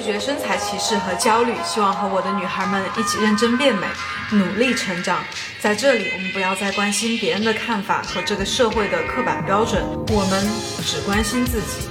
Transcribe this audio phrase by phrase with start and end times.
[0.00, 3.86] 拒绝身材歧视和焦虑，希望和我的女孩们一起认真变美，
[4.30, 5.22] 努力成长。
[5.60, 10.48] 在这里，我们不要再关心别人的看法和这个社会的刻板标准，我们
[10.86, 11.89] 只关心自己。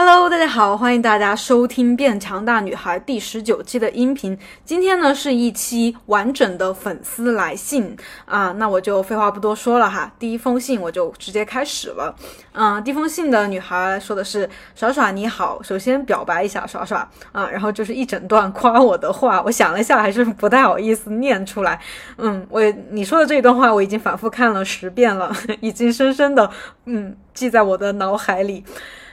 [0.00, 4.38] Hello，大家好，欢迎大家收听《变强大女孩》第十九期的音频。
[4.64, 12.14] 今天呢是一期完整的粉丝来信啊，那我就废话不多说了哈，第一封信我就直接开始了。
[12.52, 16.98] 嗯，第一封信的女孩说的是：“耍耍你好，首先表白一下耍耍
[17.32, 21.80] 啊，然后就是一整段夸我的话，我想了一下，还是不太好意思念出来。
[22.18, 26.48] 嗯，我你说的这一段话我已经反复看了十遍了， 已经深深的
[26.84, 28.62] 嗯记在我的脑海里。”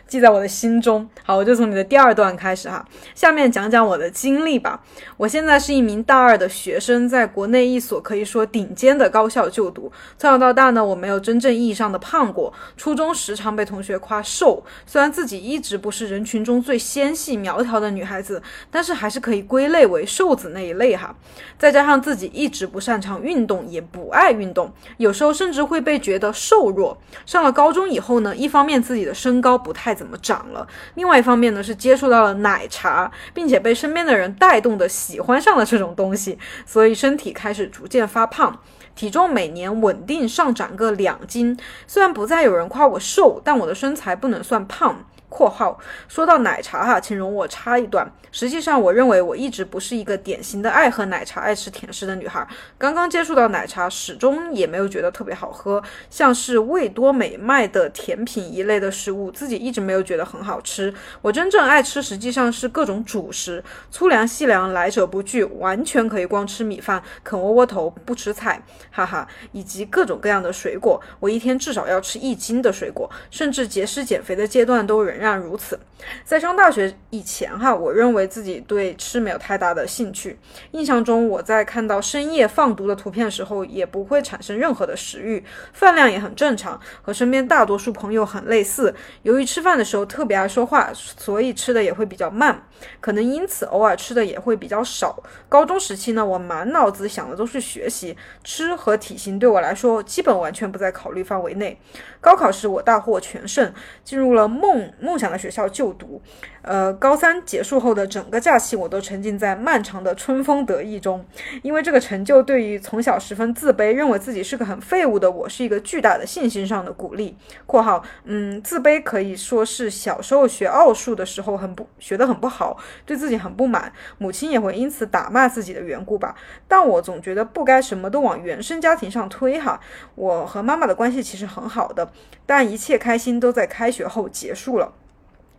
[0.08, 1.08] 记在我的心中。
[1.24, 2.86] 好，我就从你的第二段开始哈。
[3.16, 4.82] 下面讲讲我的经历吧。
[5.18, 9.92] 我现在是一名大二的学生，在国内一所可以说顶尖的高校就读。
[10.18, 12.54] 从小到大呢，我没有真正意义上的胖过。
[12.78, 21.16] 初中时常被同学夸瘦，虽然自己一直不是人群中最纤细苗条的女孩子，但是还是可以归类为瘦子那一类哈。
[21.58, 26.96] 再加上自己一直不擅长运动，也不爱运动，有时候甚至会被觉得瘦弱。
[27.26, 29.95] 上了高中以后呢，一方面自己的身高不太。
[29.96, 30.68] 怎么长了？
[30.96, 38.60] 另外一方面呢，是接触到了奶茶，并且被身边的人带动的喜欢上了这种东西，所以身体开始逐渐发胖，
[38.94, 41.58] 体重每年稳定上涨个两斤。
[41.88, 45.06] 虽然不再有人夸我瘦，但我的身材不能算胖。
[45.36, 48.10] 括号说到奶茶哈，请容我插一段。
[48.32, 52.48] 实际上，我认为我一直不是一个典型的爱喝奶茶、爱吃甜食的女孩。
[52.78, 60.94] 刚刚接触到奶茶，始终也没有觉得特别好喝，像是味多美卖的甜品一类的食物，自己一直没有觉得很好吃。
[61.22, 75.25] 我真正爱吃，实际上是各种主食，粗粮细粮来者不拒，完全可以光吃米饭，啃窝窝头，不吃菜，哈哈，以及各种各样的水果，我一天至少要吃一斤的水果，甚至节食减肥的阶段都仍然。
[75.32, 75.80] 然如此，
[76.24, 80.38] 在上大学以前哈，我认为自己对吃没有太大的兴趣。
[80.72, 85.44] 印象中，我在看到深夜放毒的图片时候，也不会产生任何的食欲，
[85.74, 88.94] 饭量也很正常，和身边大多数朋友很类似。
[89.24, 92.68] 由于吃饭的时候特别爱说话，所以吃的也会比较慢，
[93.00, 95.22] 可能因此偶尔吃的也会比较少。
[95.48, 101.80] 高中时期呢，我满脑子想的都是学习，吃和体型对我来说基本完全不在考虑范围内。
[102.26, 103.72] 高考时我大获全胜，
[104.04, 105.16] 进入了梦梦。
[105.16, 106.22] 想的学校就读，
[106.66, 111.24] 呃，高三结束后的整个假期，我都沉浸在漫长的春风得意中，
[111.62, 117.38] 因为这个成就对于从小十分自卑、认为自己是个很废物的我，是一个巨大的信心上的鼓励。
[117.68, 122.76] （括号）嗯，自卑可以说是小时候学奥数的时候很不学得很不好，
[123.06, 126.36] 对自己很不满，母亲也会因此打骂自己的缘故吧。
[126.68, 129.80] 但我总觉得不该什么都往原生家庭上推哈。
[130.16, 132.10] 我和妈妈的关系其实很好的，
[132.48, 134.92] 但一切开心都在开学后结束了。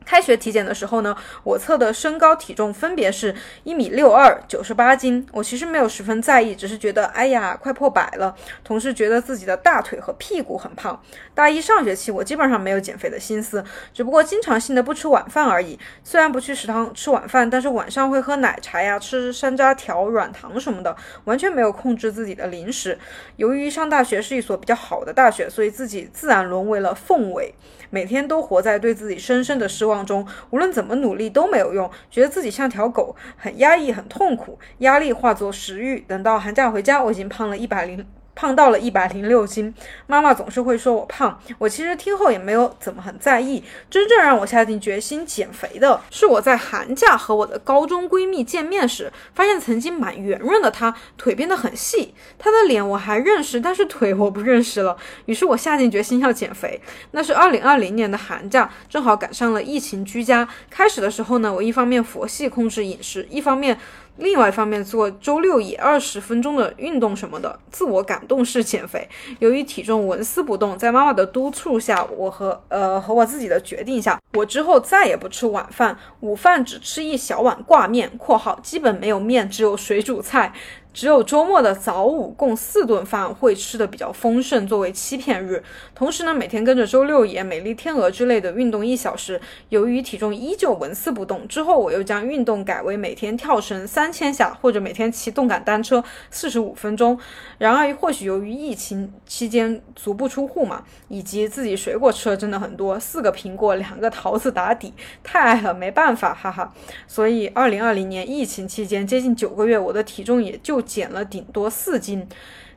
[0.07, 3.35] 开学体检的时候呢，我测的身高体重分别是
[3.65, 5.27] 一米六二、九十八斤。
[5.33, 8.35] 我其实没有十分在意，只是觉得哎呀，快破百了。
[8.63, 10.99] 同时觉得自己的大腿和屁股很胖。
[11.35, 15.77] 大一上学期，我基本上没有减肥的心思，只不过经常性的不吃晚饭而已。
[16.05, 22.97] 虽然不去食堂吃晚饭，但是晚上会喝奶茶呀，吃山楂条、软糖什么的，完全没有控制自己的零食。
[23.35, 27.53] 由于上大学是一所比较好的大学，所以自己自然沦为了凤尾，
[27.97, 30.05] 每天都活在对自己深深的失望。
[30.05, 36.01] 中无论怎么努力都没有用，觉得自己像条狗，很压抑，很痛苦，压力化作食欲。
[36.01, 38.07] 等到寒假回家，我已经胖了一百零。
[38.37, 39.75] 胖到了一百零六斤，
[40.07, 43.65] 妈妈总是会说我胖，我其实听后也没有怎么很在意。
[43.91, 54.97] 真正让我下定决心减肥的是我在寒假和我的高中闺蜜见面时，发现曾经蛮圆润的她腿变得很细，她的脸我还认识，但是腿我不认识了。
[55.25, 56.79] 于是我下定决心要减肥。
[57.13, 60.47] 那是二零二零年的寒假，正好赶上了疫情居家。
[60.69, 63.79] 开始的时候呢，我一方面佛系控制饮食，一方面。
[64.19, 69.09] 另外一方面，做周六以二十分钟的运动什么的，自我感动式减肥。
[69.41, 80.53] 由于体重纹丝不动，在妈妈的督促下，我和呃和我自己的决定下，我之后再也不吃晚饭，午饭只吃一小碗挂面（括号基本没有面，只有水煮菜）。
[80.97, 85.63] 只有周末的早午共四顿饭会吃的比较丰盛，作为欺骗日。
[85.95, 89.39] 同时呢，每天跟着周六也、美丽天鹅之类的运动一小时。
[89.69, 97.21] 由于体重依旧纹丝不动，之后我又将运动改为每天跳绳三千下，或者每天骑动感单车四十五分钟。
[97.59, 106.73] 然而，或许由于疫情期间足不出户嘛，以及自己水果吃的真的很多，四个苹果、两个桃子打底，太爱了，没办法，哈哈。
[107.07, 110.83] 所以，二零二零年疫情期间接近九个月，我的体重也就。
[110.87, 112.27] 减了顶多四斤，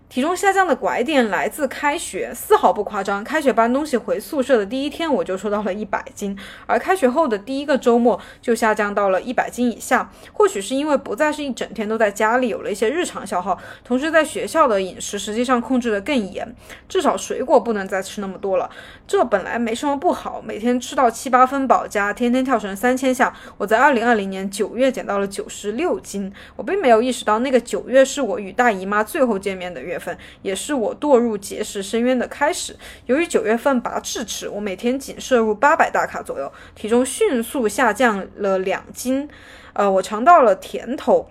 [0.10, 3.24] 体重下降的拐点来自开学，丝毫不夸张。
[3.24, 6.36] 开学搬东西回宿舍的第一天，我就瘦到了一百斤，
[6.66, 10.12] 而开学后的第一个周末就下降到了一百斤以下。
[10.34, 16.56] 或许是因为不再是一整天都在家里，有了一些日常消耗，同时在学校的饮食实际上控制的更严，
[16.88, 18.68] 至少水果不能再吃那么多了。
[19.06, 26.34] 这本来没什么不好，每天吃到七八分饱，加天天跳绳三千下，我在二零二零年九月减到了九十六斤。
[26.56, 29.99] 我并没有意识到那个九月是我与大姨妈最后见面的月。
[30.00, 32.76] 份也是我堕入节食深渊的开始。
[33.08, 39.30] 由于九月份拔智齿，我每天仅摄入八百大卡左右，体重迅速下降了两斤。
[39.74, 41.30] 呃，我尝到了甜头。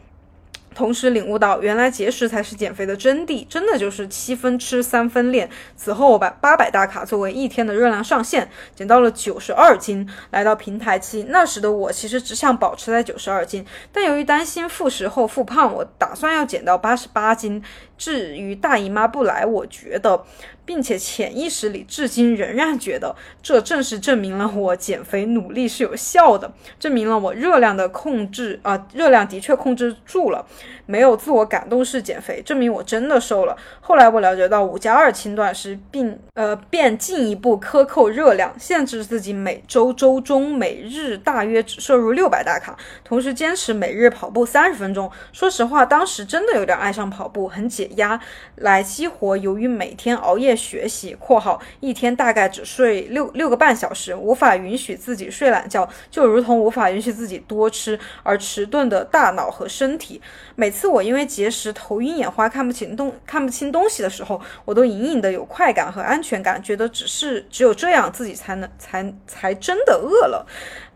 [0.79, 5.51] 同时领悟到，原来节食才是减肥的真谛，真的就是七分吃三分练。
[5.75, 11.27] 此后，我把八百大卡作为一天的热量上限，减到了九十二斤，来到平台期。
[11.31, 17.61] 那时的我其实只想保持在九十二斤，但由于担心复食后复胖，我打算要减到八十八斤。
[17.97, 20.25] 至于大姨妈不来，我觉得。
[20.69, 30.45] 并且潜意识里至今仍然觉得，这正是证明了我减肥努力是有效的，证明了我热量的控制啊，热量的确控制住了，
[30.85, 33.57] 没有自我感动式减肥，证明我真的瘦了。
[33.81, 45.11] 后来我了解到五加二轻断食，并呃便进一步克扣热量，限制自己每周周中每日大约只摄入六百大卡，同时坚持每日跑步三十分钟。
[45.33, 48.21] 说实话，当时真的有点爱上跑步，很解压，
[48.57, 49.35] 来激活。
[49.39, 50.58] 由于每天熬夜。
[50.59, 60.21] 学习（括号一天大概只睡六六个半小时，无法允许自己睡懒觉，就如同无法允许自己多吃而迟钝的大脑和身体）。
[60.57, 70.45] 每次我因为节食头晕眼花、看不清东看不清东西的时候，我都隐隐的有快感和安全感，觉得只是只有这样自己才能才才真的饿了，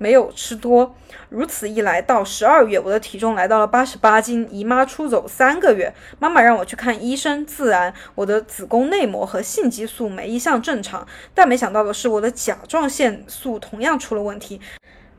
[0.02, 0.96] 没有吃多。
[1.28, 4.48] 如此一来，到十二月，我的体重来到了八十八斤。
[4.50, 14.60] 姨妈出走三个月，妈妈让我去看医生，自然我的子宫内膜和性激素没一项正常，但没想到的是，我的甲状腺素同样出了问题。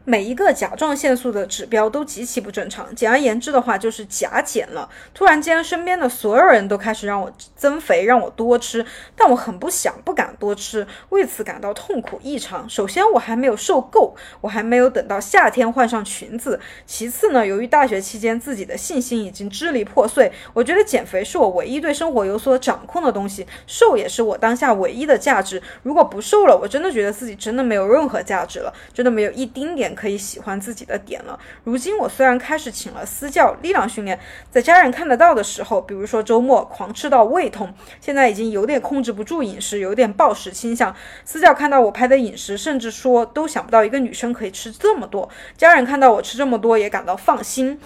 [0.05, 4.89] 每一个甲状腺素的指标都极其不正常，简而言之的话就是甲减了。
[5.13, 8.85] 突然间，身边的所有人都开始让我增肥，让我多吃，
[9.15, 12.69] 但我很不想，不敢多吃，为此感到痛苦异常。
[12.69, 16.59] 首先，我还没有瘦够，我还没有等到夏天换上裙子。
[16.85, 25.63] 其次呢，由于大学期间自己的信心已经支离破碎，我觉得减肥是我唯一对生活有所掌控的东西，瘦也是我当下唯一的价值。
[25.83, 29.92] 如果不瘦了，我真的觉得自己真的没有任何价值了，真的没有一丁点。
[29.93, 31.39] 可以喜欢自己的点了。
[31.63, 34.19] 如今我虽然开始请了私教力量训练，
[34.49, 40.95] 在家人看得到的时候，比如说周末狂吃到胃痛，现在已经有点控制不住饮食，有点暴食倾向。
[41.23, 45.29] 私教看到我拍的饮食，甚至说都想不到一个女生可以吃这么多。
[45.57, 47.79] 家人看到我吃这么多，也感到放心。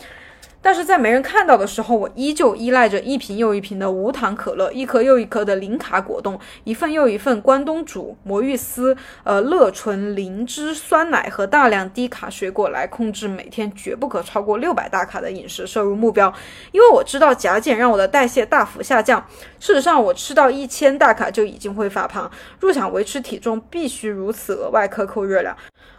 [0.68, 8.94] 但是在没人看到的时候，我依旧依赖着一瓶又一瓶的无糖可乐，一颗又一颗的零卡果冻，一份又一份关东煮、魔芋丝、
[9.24, 16.34] 呃乐纯灵芝酸奶和大量低卡水果来控制每天绝不可超过六百大卡的饮食摄入目标。
[16.74, 19.26] 因为我知道甲减让我的代谢大幅下降，
[19.62, 22.30] 事实上我吃到一千大卡就已经会发胖。
[22.60, 25.56] 若想维持体重，必须如此额外克扣热量。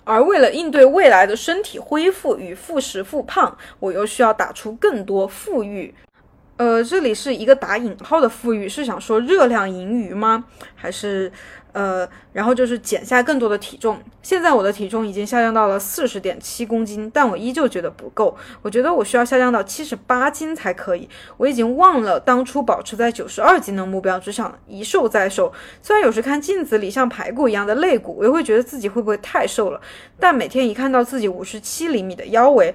[0.08, 5.94] 而为了应对未来的身体恢复与复食复胖，我又需要打出更多富裕。
[6.56, 10.46] 呃，这里是一个打引号的富裕，是想说热量盈余吗？
[10.74, 11.30] 还是？
[11.72, 13.98] 呃，然后就是减下更多的体重。
[14.22, 18.36] 现在我的体重已经下降到了四十点七公斤，但我依旧觉得不够。
[18.62, 21.08] 我觉得我需要下降到七十八斤才可以。
[21.36, 25.52] 我已经忘了当初保持在九十二斤的目标，只想一瘦再瘦。
[25.82, 29.80] 虽然有时看镜子里像排骨一样的肋骨，我又会觉得自己会不会太瘦了。
[30.18, 32.74] 但每天一看到自己五十七厘米的腰围，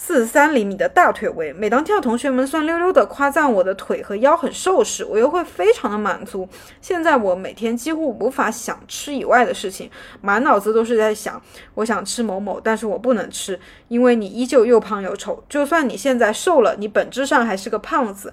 [0.00, 6.48] 四十三厘米的大腿围，每当听到同学们酸溜溜的夸赞我的腿和腰很瘦时，我又会非常的满足。
[6.80, 9.90] 现在我每天几乎无法想吃以外的事情，
[10.20, 11.42] 满脑子都是在想，
[11.74, 15.42] 我想吃某某，但是我不能吃，因为你依旧又胖又丑。
[15.48, 18.32] 就算你现在瘦了，你本质上还是个胖子。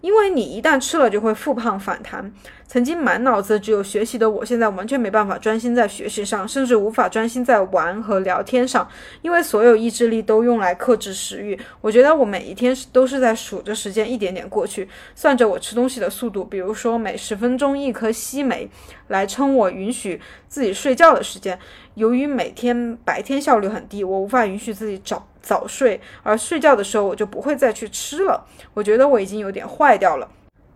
[0.00, 2.32] 因为你一旦吃了就会复胖反弹。
[2.66, 8.88] 曾经满脑子只有学习的我，现在完全没办法专心在学习上，甚至无法专心在玩和聊天上，
[9.22, 11.58] 因为所有意志力都用来克制食欲。
[11.80, 18.70] 我觉得我每一天都是在数着时间一点点过去，算着我吃东西的速度，比如说每十分钟一颗西梅，
[19.08, 21.58] 来称我允许自己睡觉的时间。
[21.94, 28.46] 由于每天白天效率很低，我无法允许自己早早睡，而睡觉的时候我就不会再去吃了。
[28.74, 30.28] 我觉得我已经有点坏掉了。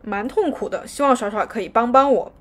[0.02, 2.32] 蛮痛苦的，希望耍耍可以帮帮我。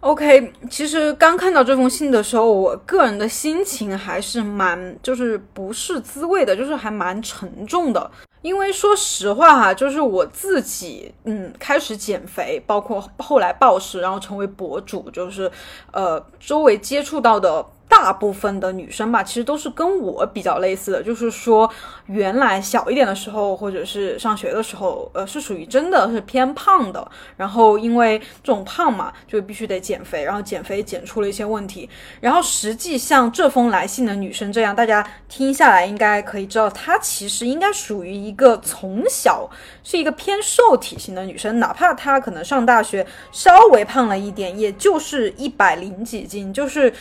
[0.00, 8.10] OK，其实刚看到这封信的时候，我个人的心情还是蛮就是不是滋味的，就是还蛮沉重的。
[8.42, 15.50] 因为说实话哈，就是我自己嗯开始减肥，包括后来暴食，然后成为博主，就是
[15.92, 17.64] 呃周围接触到的。
[17.96, 21.70] 大部分的女生吧，其实都是跟我比较类似的，就是说，
[22.06, 27.08] 原来小一点的时候，或者是上学的时候，呃，是属于真的是偏胖的。
[27.36, 31.88] 然后因为这种胖嘛，就必须得减肥，然后减肥减出了一些问题。
[32.20, 39.48] 然后实际像这封来信的女生这样，大家听下来应该可以知道，她其实应该属于一个从小
[39.84, 46.92] 是一个偏瘦体型的女生，哪怕她可能上大学稍微胖了一点，也就是一百零几斤，就是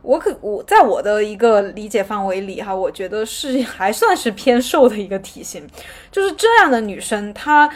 [0.00, 0.34] 我可。
[0.40, 5.66] 我在我的一个理解范围里哈，我觉得是 还算是偏瘦的一个体型，
[6.10, 7.70] 就是这样的女生，她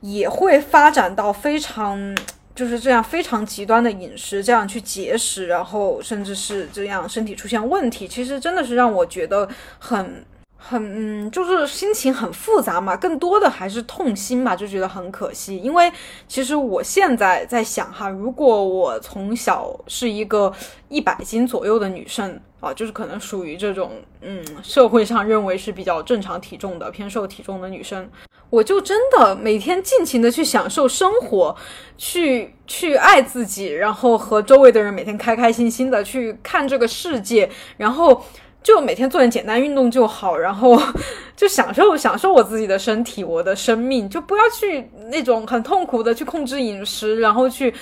[0.00, 2.16] 也会发展到非常
[2.54, 9.48] 就是这样非常极端的饮食，这样去节食，然后甚至是这样身体出现问题，其实真的是让我觉得
[9.78, 10.24] 很。
[10.58, 10.82] 很
[11.26, 15.56] 嗯，就是心情很复杂嘛，更多的还是痛心吧，就觉得很可惜。
[15.58, 15.92] 因为
[16.26, 20.52] 其实我现在在想哈，如果我从小是一个
[20.88, 28.10] 一百斤左右的女生啊，就是可能属于这种嗯社会上认为是比较正常体重的偏瘦体重的女生，
[28.50, 31.54] 我就真的每天尽情的去享受生活，
[31.96, 38.24] 去去爱自己，然后和周围的人每天开开心心的去看这个世界，然后。
[38.66, 40.76] 就每天做点简单运动就好，然后
[41.36, 47.72] 就享受享受我自己的身体，我的生命，就不要去那种很痛苦的去控制饮食，然后去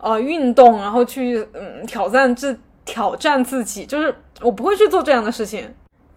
[0.00, 5.68] 呃运动，然后去嗯挑战自挑战自己，就是我不会去做这样的事情。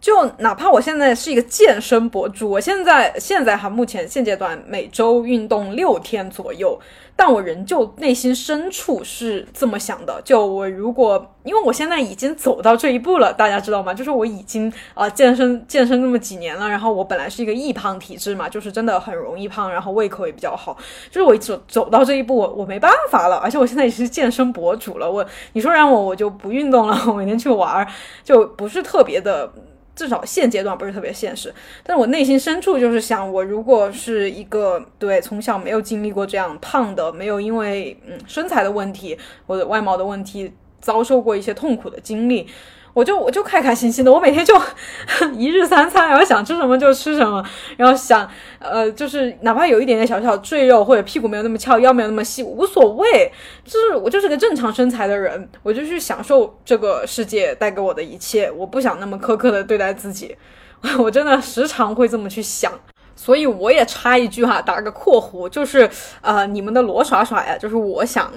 [0.01, 6.77] 就哪怕我现在是一个健身博主，我现在现在哈，目前现阶段每周运动六天左右，
[7.15, 10.19] 但我仍旧内心深处是这么想的。
[10.25, 13.93] 就我如果，因为我现在已经走到这一步了，大家知道吗？
[13.93, 20.75] 就是我已经啊健身健身这么几年了，然后我本来是一个易胖体质嘛，就是真的很容易胖，然后胃口也比较好。
[21.11, 27.87] 就是我走走到这一步，我我没办法了，而且我现在也是健身博主了，我你说让我我就不运动了， 我每天去玩，
[28.23, 29.53] 就不是特别的。
[29.95, 42.47] 至少现阶段不是特别现实，但是我内心深处就是想，我如果是一个对从小没有经历过这样胖的，没有因为嗯身材的问题或者外貌的问题遭受过一些痛苦的经历。
[42.93, 44.53] 我就我就开开心心的，我每天就
[45.33, 47.41] 一日三餐，然后想吃什么就吃什么，
[47.77, 48.29] 然后想
[48.59, 53.31] 呃，就是哪怕有一点点小小赘肉或者屁股没有那么翘，腰没有那么细，无所谓，
[53.63, 60.35] 就是我就是个正常身材的人，我就去享受这个世界带给我的一切，我不想那么苛刻的对待自己，
[60.99, 62.73] 我真的时常会这么去想，
[63.15, 68.31] 所以我也插一句哈，打个括弧，就是呃，你们的罗耍耍呀，就是我想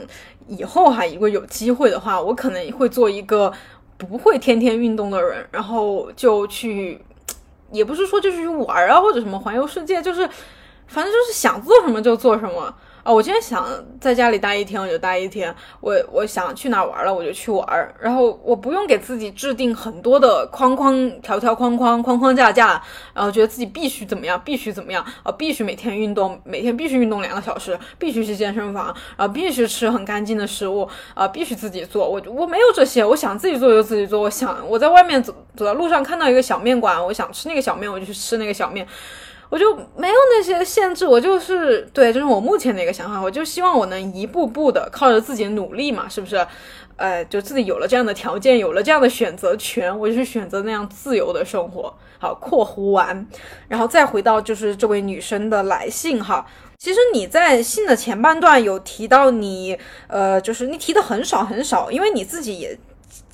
[0.46, 3.52] 以后哈，如果有机会的话，我可能会做一个。
[3.96, 7.00] 不会天天运动的人，然后就去，
[7.70, 10.28] 也不是说就是去玩啊，或者什么环游世界，就是，
[10.86, 12.74] 反正就是想做什么就做什么。
[13.04, 13.68] 啊，我今天想
[14.00, 15.54] 在家里待一天，我就待一天。
[15.80, 17.94] 我我想去哪玩了，我就去玩。
[18.00, 22.82] 然后我不用给自己制定很多的框框、条条框框、框框架架，
[23.12, 32.08] 然后觉得自己必须怎么样，必须怎么样啊，必须每天运动，每天必须运动两个小时，必须去健身房，啊必须吃很干净的食物啊，必须自己做。
[32.08, 34.22] 我我没有这些，我想自己做就自己做。
[34.22, 38.88] 我想我在外面走走在路上看到一个小面馆，我想吃那个小面，我就去吃那个小面。
[39.54, 43.22] 我就没有那些限制，我就是对，这是我目前的一个想法。
[43.22, 46.44] 我就希望我能一步步的靠着自己的努力嘛，是不是？
[46.96, 51.94] 呃，就自己有了这样的条件，有了这样的选择权，我就去选择那样自由的生活。
[52.18, 53.24] 好，括弧完，
[53.68, 56.44] 然后再回到就是这位女生的来信哈。
[56.78, 62.76] 其实你在信的前半段有提到你，呃，就是你提的很少很少，因为你自己也。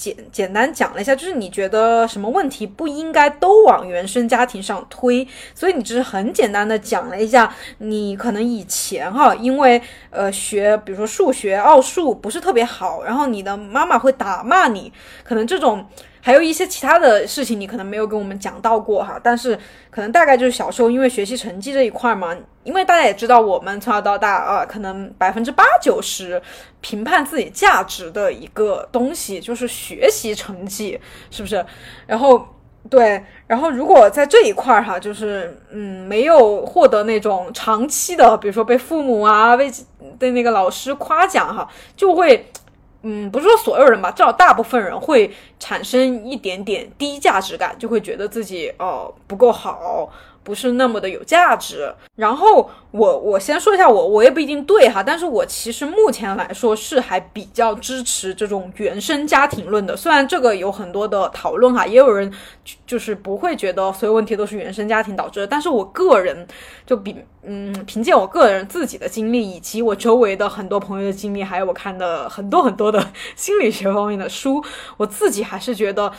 [0.01, 14.91] 简简单讲了一下，就是你觉得什么问题不应该都往原生家庭上推，所以你只是很简单的讲了一下，你可能以前哈，因为呃学，比如说数学、奥数不是特别好，然后你的妈妈会打骂你，
[15.23, 15.87] 可能这种。
[16.23, 19.59] 还有一些其他的事情，你可能没有跟我们讲到过哈，但是
[19.91, 26.41] 可能大概就是小时候因为学习成绩这一块嘛，因为大家也知道我们从小到大啊，可能百分之八九十
[26.83, 31.01] 评判自己价值的一个东西就是学习成绩，
[31.31, 31.65] 是不是？
[32.07, 32.47] 然后
[32.91, 39.71] 对，然后如果在这一块哈，就是嗯没有获得那种长期的，比如说被父母啊、被
[40.19, 42.47] 被那个老师夸奖哈，就会。
[43.03, 50.11] 嗯，不是说所有人吧，至少大部分人会产生一点点低价值感，就会觉得自己哦不够好，
[50.43, 51.93] 不是那么的有价值。
[52.17, 59.97] 然后我我先说一下我我也不一定对哈，但是我其实目前来说是还比较支持这种原生家庭论的。
[59.97, 62.33] 虽然这个有很多的讨论哈，也有人
[62.87, 65.47] 就是不会觉得所有问题都是原生家庭导致的。
[65.47, 66.47] 但是我个人
[66.87, 73.03] 就比嗯，凭借我个人自己的经历，以及我周围的很多朋友的经历，还有我看的很多很多的
[73.35, 74.63] 心理学方面的书，
[74.97, 76.13] 我自己还是觉得。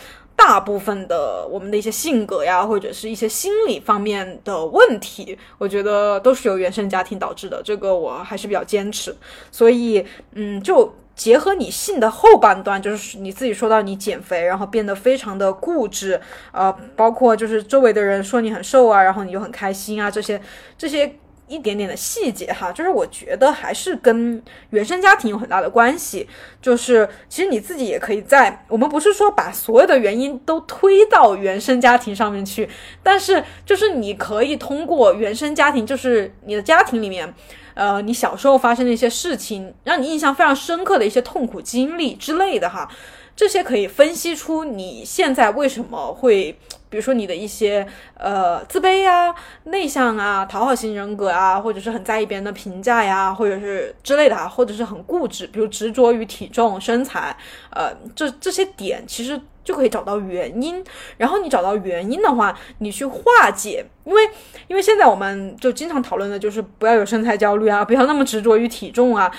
[0.44, 7.62] 大部分的我们的一些性格呀，或者是一些心理方面的问题，我觉得都是由原生家庭导致的。
[7.64, 9.16] 这个我还是比较坚持。
[9.52, 16.20] 所以，嗯，就结合你性的后半段，就是你自己说到你减肥，然后变得非常的固执，
[16.52, 20.42] 呃，包括就是周围的人说你很瘦啊，然后你就很开心啊，这些
[20.78, 21.16] 这些。
[21.52, 26.26] 一点点的细节哈，就是我觉得还是跟原生家庭有很大的关系。
[26.62, 32.70] 就是其实你自己也可以在，我们不是说把所有的原因都推到原生家庭上面去，
[33.04, 37.34] 但是就是你可以通过原生家庭，就是你的家庭里面，
[37.74, 42.90] 呃，你小时候发生的一些事情，让你印象非常深刻的一些痛苦经历之类的哈，
[43.36, 46.58] 这些可以分析出你现在为什么会。
[46.92, 49.34] 比如说你的一些呃自卑呀、
[49.64, 57.36] 内向啊、讨好型人格啊，或者是很在意别人的评价呀，或者是之类的啊，或者是很固执，比如执着于体重、身材，
[57.70, 60.84] 呃，这这些点其实就可以找到原因。
[61.16, 64.22] 然后你找到原因的话，你去化解，因为
[64.68, 69.32] 因为现在我们就经常讨论的就是不要有身材焦虑啊，不要那么执着于体重啊。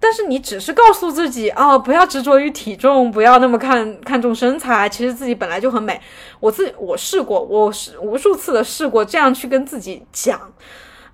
[0.00, 4.88] 但是你只是告诉自己啊，不要执着于体重，不要那么看看重身材。
[4.88, 6.00] 其实自己本来就很美。
[6.40, 10.40] 我自我试过，我是无数次的试过这样去跟自己讲。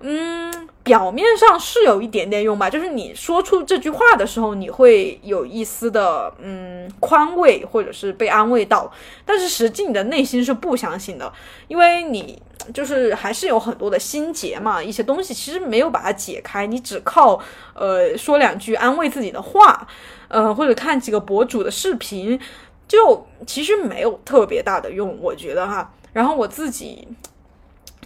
[0.01, 0.51] 嗯，
[0.83, 8.91] 表面上是有一点点用吧，就是你说出这句话的时候，你会有一丝的嗯宽慰，或者是被安慰到。
[9.25, 11.31] 但是实际你的内心是不相信的，
[11.67, 12.41] 因为你
[12.73, 17.41] 就是还是有很多的心结嘛，一些东西其实没有把它解开，你只靠
[17.73, 19.87] 呃说两句安慰自己的话，
[20.27, 22.39] 呃或者看几个博主的视频，
[22.87, 25.93] 就其实没有特别大的用，我觉得哈。
[26.11, 27.07] 然后我自己。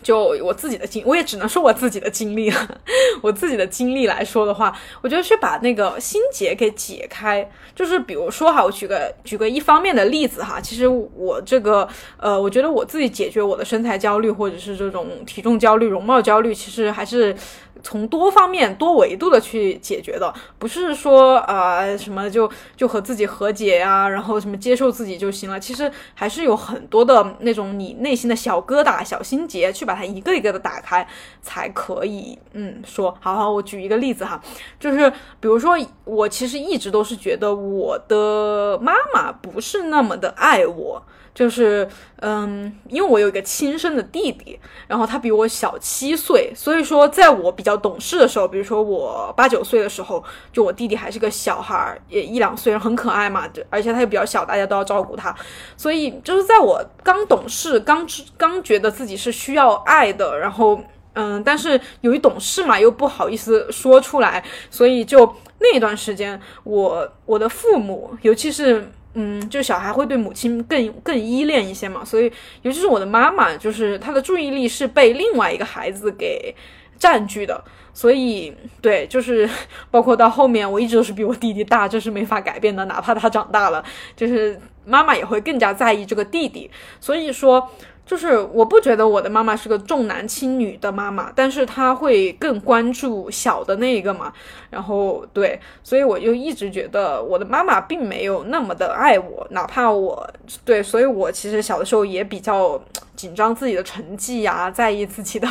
[0.01, 2.79] 就我自己的经，我也只能说我自己的经历了。
[3.21, 11.87] 我自己的经历来说的话，我觉得去把那个心结给解开，就是比如说哈，我举个举个一方面的例子哈，其实我这个
[12.17, 17.35] 呃，我觉得我自己解决我的身材焦虑或者是这种体重焦虑、容貌焦虑，其实还是。
[17.83, 25.59] 从多方面、多维度的去解决的，不是说啊什么就就和自己和解呀，然后什么接受自己就行了。
[25.59, 31.07] 其实还是有很多的那种你内心的小疙瘩、小心结，去把它一个一个的打开，
[31.41, 33.15] 才可以嗯说。
[33.19, 34.41] 好好，我举一个例子哈，
[34.79, 41.03] 就是比如说我其实一直都是觉得我的妈妈不是那么的爱我。
[41.39, 50.21] 就是，嗯，因为我有一个亲生的弟弟，然后他比我小七岁，所以说在我比较懂事的时候，比如说我八九岁的时候，
[50.51, 55.33] 就我弟弟还是个小孩儿，也一两岁，很可爱嘛，而且他又比较小，大家都要照顾他，
[55.77, 58.05] 所以就是在我刚懂事、刚
[58.37, 60.77] 刚觉得自己是需要爱的，然后，
[61.13, 68.91] 嗯，但是由于懂事嘛，又不好意思说出来，所以就那段时间，我我的父母，尤其是。
[69.13, 76.55] 嗯，就小孩会对母亲更更依恋一些嘛，所以尤其是我的妈妈，就是她的注意力是被另外一个孩子给
[76.97, 79.49] 占据的，所以对，就是
[79.89, 83.83] 包括到后面，我一直都是比我弟弟大，这是没法改变的，哪怕他长大了，
[84.15, 86.69] 就是妈妈也会更加在意这个弟弟，
[86.99, 87.69] 所以说。
[88.09, 94.33] 就是我不觉得我的妈妈是个重男轻女的妈妈，但是她会更关注小的那一个嘛。
[94.71, 100.27] 然后对，所以我就一直觉得我的妈妈并没有那么的爱我，哪怕我
[100.65, 102.81] 对，所以我其实小的时候也比较
[103.15, 105.47] 紧张自己的成绩呀，在意自己的，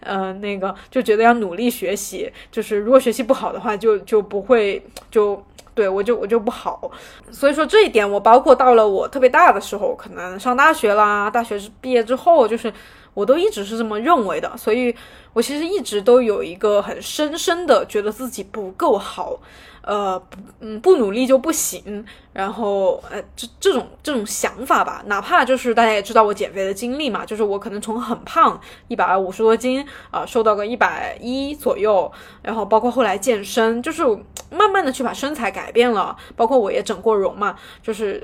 [0.00, 5.40] 呃，那个就觉得要努力学习，就是如果学习不好的话，就就不会就。
[5.74, 6.90] 对我就我就不好，
[7.30, 12.72] 所以说这一点我包括到了我特别大的时候，可能上大学啦，大学毕业之后，就是
[13.14, 14.94] 我都一直是这么认为的，所以
[15.32, 19.38] 我其实一直都有一个很深深的觉得自己不够好。
[19.82, 20.22] 呃，
[20.60, 22.04] 嗯，不努力就不行。
[22.32, 32.10] 然后，呃，这这种这种想法吧，哪怕就是大家也知道我减肥的经历嘛，就是我可能从很胖，一百五十多斤啊，瘦到个一百一左右，
[32.42, 34.04] 然后包括后来健身，就是
[34.50, 38.22] 慢慢的去把身材改变了，包括我也整过容嘛，就是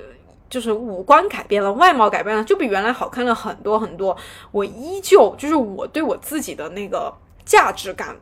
[0.49, 4.17] 就是五官改变了，外貌改变了，就比原来好看了很多很多。
[4.53, 7.13] 我依旧就是我对我自己的那个
[7.45, 8.17] 价值感。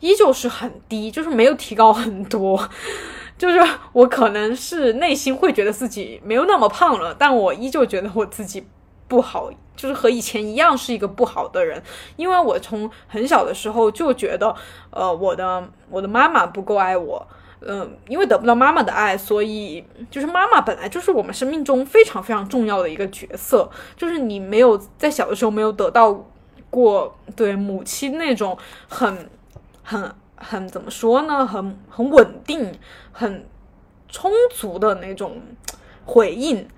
[0.00, 2.68] 依旧是很低，就是没有提高很多，
[3.36, 3.60] 就是
[3.92, 8.66] 我可能是内心会觉得自己没有那么胖了，但我依旧觉得我自己
[9.06, 11.82] 不好，就是和以前一样是一个不好的人。
[12.16, 14.54] 因为我从很小的时候就觉得，
[14.90, 17.26] 呃，我的我的妈妈不够爱我。
[17.60, 23.68] 嗯，因为得不到妈妈的爱，所以就是妈妈本来就是我们生命中非常非常重要的一个角色。
[23.96, 26.24] 就是你没有在小的时候没有得到
[26.70, 28.56] 过对母亲那种
[28.88, 29.28] 很
[29.88, 32.72] 很很怎么说呢，很很稳定、
[33.12, 33.46] 很
[34.08, 35.40] 充足的那种
[36.04, 36.68] 回应，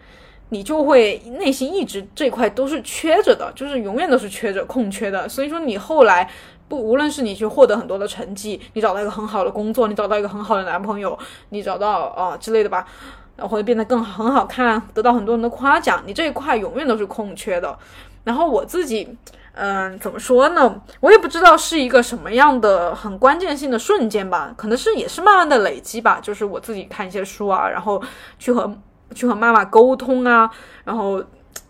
[0.51, 5.29] 你就会内心一直这块都是缺着的，就是永远都是缺着空缺的。
[5.29, 6.31] 所以说你后来。
[6.71, 11.19] 不，无论是你去获得很多的成绩，你找到一个很好的工作，你找到一个很好的男朋友，
[11.49, 12.87] 你找到啊之类的吧，
[13.35, 17.77] 然后会变得更很好看，得到很多人的夸奖，你这一块永远都是空缺的。
[18.23, 19.17] 然后我自己，
[19.61, 20.81] 嗯，怎么说呢？
[21.01, 26.19] 我也不知道是一个什么样的很关键性的瞬间吧，可能是也是慢慢的累积吧。
[26.23, 28.03] 就是我自己看一些书啊，然后
[28.39, 28.75] 去和
[29.15, 30.51] 去和妈妈沟通啊，
[30.85, 31.23] 然后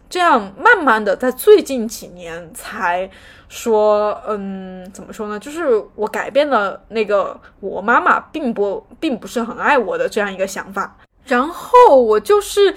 [0.08, 3.10] 这样慢慢的在最近几年才。
[3.52, 5.36] 说，嗯，怎么说呢？
[5.36, 12.72] 就是我改变了那个我妈妈并不并不是很爱我的这样一个想法，然后我就是，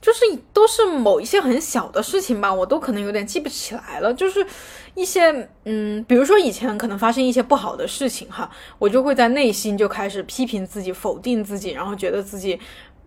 [0.00, 4.46] 就是都是某一些很小的事情吧，我都可能有点记不起来了，就是
[4.94, 12.58] 一些，嗯，比如说以前可能发生一些不好的事情哈，我就会在内心就开始批评自己、否定自己，然后觉得自己。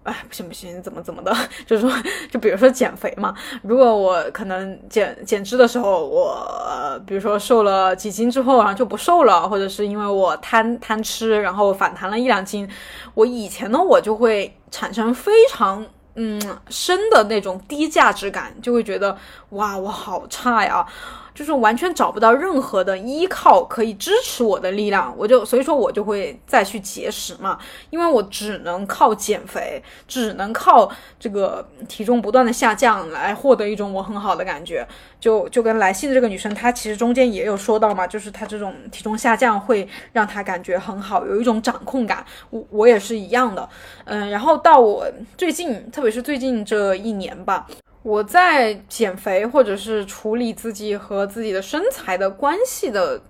[0.04, 1.32] 哎，不行不行，怎么怎么的？
[1.64, 1.92] 就是说，
[2.32, 12.68] 就比如说减肥嘛，如果我可能减减脂的时候，我比如说瘦了几斤之后，然后就不瘦了，或者是因为我贪贪吃，然后反弹了一两斤，
[13.14, 19.18] 我以前呢，我就会产生非常嗯深的那种低价值感，就会觉得
[19.50, 20.86] 哇，我好差呀。
[21.34, 27.58] 就是完全找不到任何的依靠可以支持我的力量，我就所以说我就会再去节食嘛，
[27.90, 34.88] 因为我只能靠减肥，只能靠这个体重不断的下降来获得一种我很好的感觉。
[35.20, 42.26] 就就跟来信的这个女生，她其实中间也有说到嘛，就是她这种体重下降会让她感觉很好，有一种掌控感。
[42.50, 43.70] 我我也是一样的，
[44.06, 45.06] 嗯，然后到我
[45.38, 47.68] 最近，特别是最近这一年吧。
[48.04, 53.22] 我在减肥，或者是处理自己和自己的身材的关系的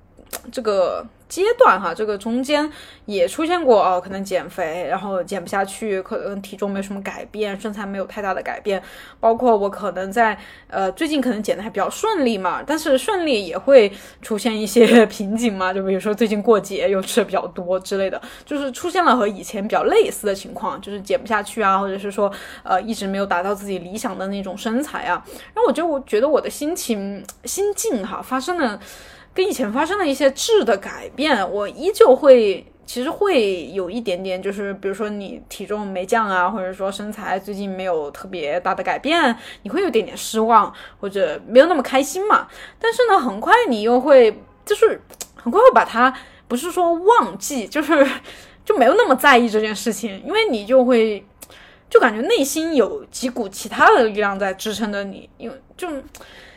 [0.52, 1.06] 这个。
[1.32, 2.70] 阶段哈，这个中间
[3.06, 8.84] 也出现过哦，可能减肥，然后减不下去，可能体重没什么改变，身材没有太大的改变。
[9.18, 13.90] 包括我可能在呃最近可能减的还比较顺利嘛，但是顺利也会
[14.22, 22.30] 出现一些 瓶颈嘛，就比如说最近过节又吃的比较多之类的，就是出现了和以前比较类似的情况，就是减不下去啊，或者是说
[22.62, 25.24] 呃一直没有达到自己理想的那种身材啊。
[25.54, 28.78] 然后我就我觉得我的心情心境哈发生了。
[29.34, 42.48] 跟以前发生了一些质的改变，我依旧会，其实会有一点点，就是比如说你体重没降啊，或者说身材最近没有特别大的改变，你会有点点失望，或者没有那么开心嘛。
[42.78, 45.02] 但是呢，很快你又会，就是
[45.36, 46.14] 很快会把它，
[46.50, 48.06] 不是说忘记，就是
[48.66, 51.26] 就没有那么在意这件事情，因为你就会，
[51.90, 55.88] 就感觉内心有几股其他的力量在支撑着你，因为就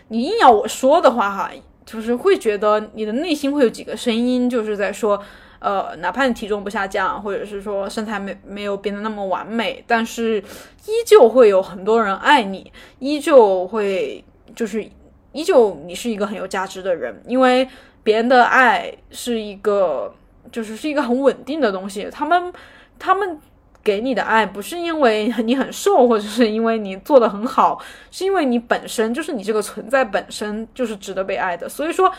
[0.09, 1.53] 你硬要我说的话哈。
[1.87, 5.23] 就是会觉得你的内心会有几个声音，就是在说，
[5.59, 10.39] 呃，哪怕你体重不下降，或者是说身材没没有变得那么完美，但是
[10.87, 14.25] 依旧会有很多人爱你，依旧会
[14.57, 14.85] 就是
[15.33, 17.69] 依旧你是一个很有价值的人，因为
[18.03, 20.15] 别人的爱是一个
[20.51, 22.53] 就是是一个很稳定的东西，他们
[22.99, 23.41] 他们。
[23.85, 27.79] 给你的爱不是因为你很瘦，或者是因为你做的很好，
[28.11, 31.69] 是因为你本身就是你这个存在本身就是值得被爱的。
[31.69, 32.11] 所以说，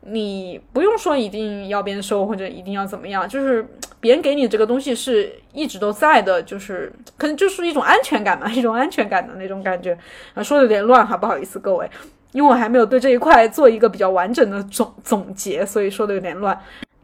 [0.00, 3.64] 你不用说一定要变瘦或者一定要怎么样，就是
[4.00, 9.96] 别人给你这个东西是一直都在的，就是可能就是一种安全感嘛， 一种安全感的那种感觉。
[10.32, 11.86] 啊，说的有点乱哈，不好意思各位，
[12.32, 16.58] 因为我还没有对这一块做一个比较完整的总总结，所以说的有点乱。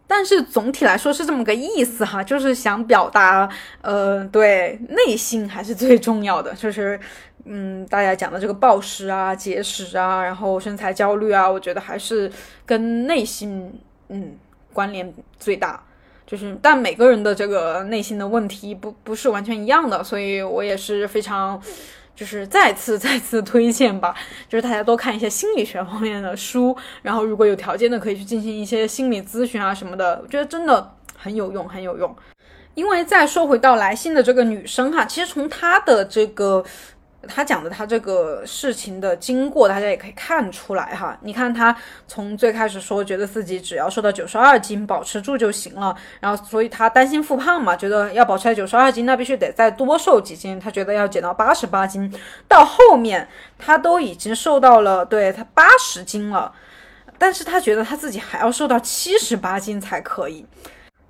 [0.07, 3.49] 但是总体来说是这么个意思哈，就是想表达，
[3.83, 6.99] 呃，对内心还是最重要的， 就是，
[7.45, 12.31] 嗯，大家讲的这个暴食啊、节食啊，然后身材焦虑啊，我觉得还是
[12.65, 14.37] 跟内心，嗯，
[14.73, 15.83] 关联最大。
[16.27, 21.61] 就是，但每个人的这个内心的问题不不是完全一样的，所以我也是非常。
[22.17, 24.15] 就是再次 再次推荐吧，
[24.49, 32.17] 就是大家多看一些心理学方面的书，然后如果有条件的，可以去进行一些心理咨询啊什么的，我觉得真的很有用，很有用。
[32.75, 36.63] 因为再说回到来信的这个女生哈，其实从她的这个
[37.29, 41.19] 他讲的他这个事情的经过，大家也可以看出来哈。
[41.23, 41.77] 你看他
[42.07, 50.61] 从最开始说觉得自己只要瘦到九十二斤保持住就行了，然后所以他担心复胖嘛，觉得要保持在九十二斤，那必须得再多瘦几斤。
[50.61, 52.13] 他觉得要减到八十八斤，
[52.47, 56.53] 到后面他都已经瘦到了对他八十斤了，
[57.19, 60.47] 但是他觉得他自己还要瘦到七十八斤才可以。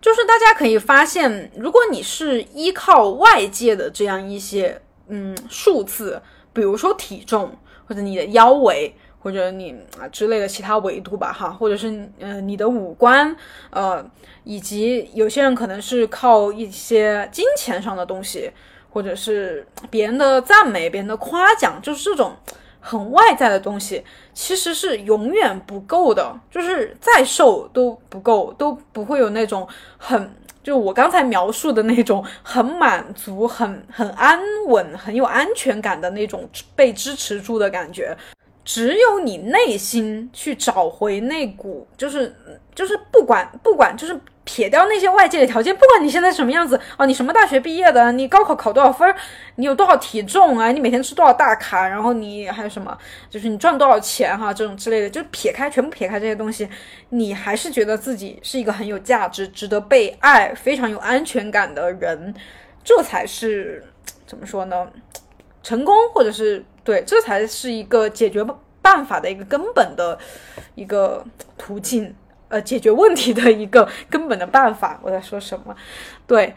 [0.01, 4.81] 就是大家可以发现，如果你是依靠外界的这样一些。
[5.09, 6.21] 嗯，数字，
[6.53, 13.37] 比如说体重，或者你的腰围，或者你啊之类的其他维度吧，哈，或者是呃你的五官，
[13.71, 14.05] 呃，
[14.45, 18.51] 以及有些人可能是靠一些金钱上的东西，
[18.91, 22.35] 或者是别人的赞美、别人的夸奖，就是这种
[22.81, 30.31] 很外在的东西，其实是永远不够的，就是再瘦都不够，都不会有那种很。
[30.67, 38.17] 就我刚才描述的那种很满足、很很安稳、很有安全感的那种被支持住的感觉，
[38.65, 42.35] 只有你内心去找回那股，就是
[42.75, 44.21] 就是不管不管就是。
[44.47, 49.13] 撇掉那些外界的条件，不管你现在什么样子啊，你什么大学毕业的，你高考考多少分，
[49.57, 52.97] 你有多少体重啊，你每天吃多少大卡，然后你还有什么，
[53.29, 56.69] 就是你赚多少钱哈，这种之类的，就撇开全部撇开这些东西，
[57.09, 62.33] 你还是觉得自己是一个很有价值、值得被爱、非常有安全感的人，
[62.85, 63.85] 这才是
[64.27, 64.89] 怎么说呢？
[65.65, 68.47] 成功，或者是对，这才是一个解决
[68.81, 70.17] 办法的一个根本的
[70.77, 71.25] 一个
[71.59, 72.15] 途径。
[72.49, 75.75] 呃，解决问题的一个根本的办法，我在说什么？
[76.27, 76.55] 对，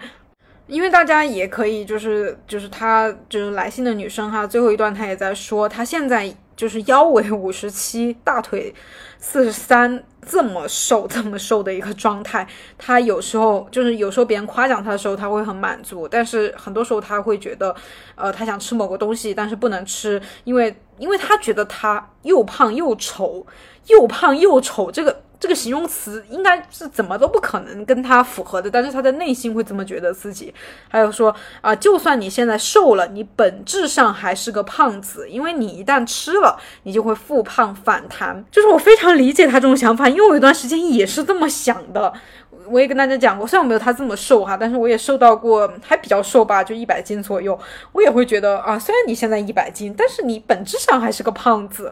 [0.67, 8.71] 因为大家也可以，就是就是她就是来信的女生哈，最后一段她也在说，她现在就是腰围五十七，大腿
[9.17, 12.47] 四十三，这么瘦这么瘦的一个状态，
[12.77, 17.75] 她有时候就是有时候别人夸奖她的时候，她会很满足，但是很多时候她会觉得，
[18.13, 23.47] 呃，她想吃某个东西，但是不能吃，因为因为她觉得她又胖又丑，
[23.87, 25.23] 又胖又丑，这个。
[25.39, 30.53] 这个形容词应该是怎么都不可能跟他符合的，但是他的内心会这么觉得自己。
[30.89, 38.43] 还有说啊，就算你现在瘦了，你本质上还是个胖子，因为你一旦吃了，你就会复胖反弹。
[38.51, 42.11] 就是我非常理解他这种想法，因为我有一段时间也是这么想的。
[42.67, 47.57] 我也跟大家讲过，虽然我没有他这么瘦哈，但是我也瘦到过，还比较瘦吧，就一百斤左右。
[47.93, 51.91] 我也会觉得啊，虽然你现在一百斤，但是你本质上还是个胖子。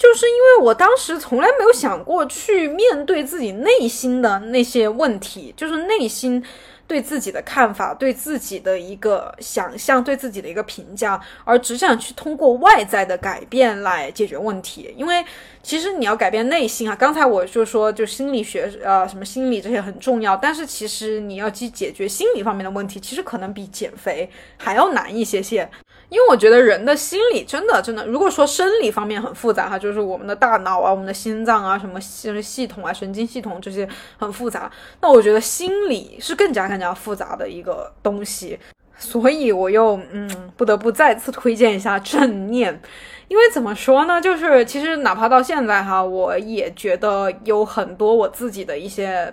[0.00, 6.42] 就是因为我当时从来没有想过去面对自己内心的那些问题，就是内心
[6.86, 14.90] 对自己的看法、对自己的一个想象、对自己的一个评价，而只想去通过外在的改变来解决问题。
[14.96, 15.22] 因为
[15.62, 25.70] 其实你要改变内心啊，刚才我就说，就心理学呃什么心理这些很重要，但是其实你要去解决心理方面的问题，其实可能比减肥还要难一些些。
[26.10, 34.68] 因为我觉得人的心理真的真的，如果说生理方面很复杂哈，就是我们的大脑啊、我们的心脏啊、什么系系统啊、神经系统这些很复杂，
[35.00, 38.58] 那我觉得心理是更加更加复杂的一个东西。
[38.98, 42.82] 所以我又嗯，不得不再次推荐一下正念，
[43.28, 49.32] 因为怎么说呢，就是其实哪怕到现在哈，我也觉得有很多我自己的一些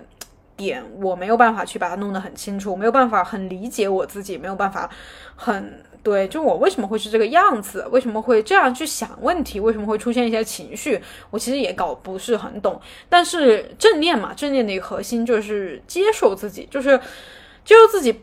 [0.56, 4.88] 点，我没有办法去把它弄得很清楚，没有办法很理解我自己，没有办法
[5.34, 5.82] 很。
[6.02, 7.86] 对，就我为什么会是这个样子？
[7.90, 9.60] 为什么会这样去想问题？
[9.60, 11.00] 为什么会出现一些情绪？
[11.30, 12.80] 我其实也搞不是很懂。
[13.08, 16.98] 但是正念嘛，正念的一个核心就是接受自己，就是
[17.64, 18.20] 接受自己。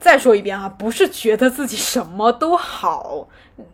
[0.00, 3.26] 再说一遍啊，不是觉得自己什么都好，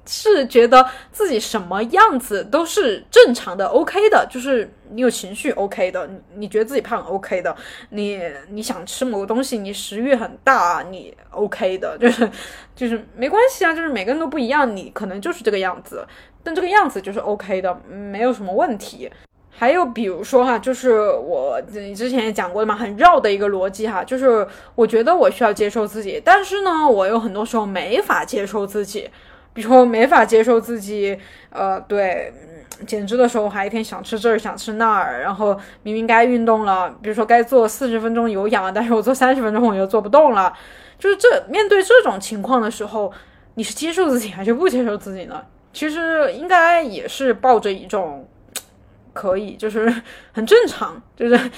[0.06, 4.26] 是觉得自己什么样子都是正常的，OK 的。
[4.30, 7.54] 就是你有情绪，OK 的；你你觉得自己胖，OK 的；
[7.90, 11.98] 你你想吃某个东西，你食欲很大，你 OK 的。
[11.98, 12.30] 就是
[12.74, 16.06] 就是没关系啊，就是每个人都不一样，你可能就是这个样子，
[16.42, 19.10] 但这个样子就是 OK 的，没有什么问题。
[19.54, 29.08] 还有比如说哈，就是我你之前也讲过的嘛，很绕的一个逻辑哈，就是我觉得我需要接受自己，但是呢，我有很多时候没法接受自己，
[29.52, 31.16] 比如说没法接受自己，
[31.50, 32.32] 呃，对，
[32.86, 40.52] 减脂的时候还一天想吃这儿想吃那儿，然后明明该运动了，比如说该做四十分钟有氧，但是我做三十分钟我又做不动了，
[40.98, 43.12] 就是这面对这种情况的时候，
[43.54, 45.40] 你是接受自己还是不接受自己呢？
[45.72, 48.26] 其实应该也是抱着一种。
[49.12, 49.92] 可以，就是
[50.32, 51.50] 很正常，就是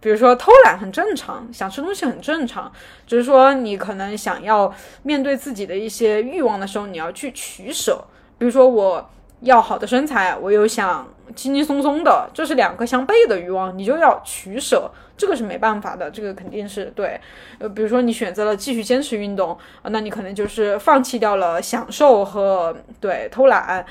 [0.00, 2.70] 比如说偷懒很正常，想吃东西很正常，
[3.06, 4.72] 只是说你可能想要
[5.02, 8.04] 面对自己的一些欲望的时候，你要去取舍。
[8.38, 17.20] 比如说我要好的身材，我又想轻轻松松的，这是两个相悖的欲望，你就要取舍，这个是没办法的，这个肯定是对。
[17.58, 23.86] 呃，比如说你选择了继续坚持运动，那你可能就是放弃掉了享受和对偷懒。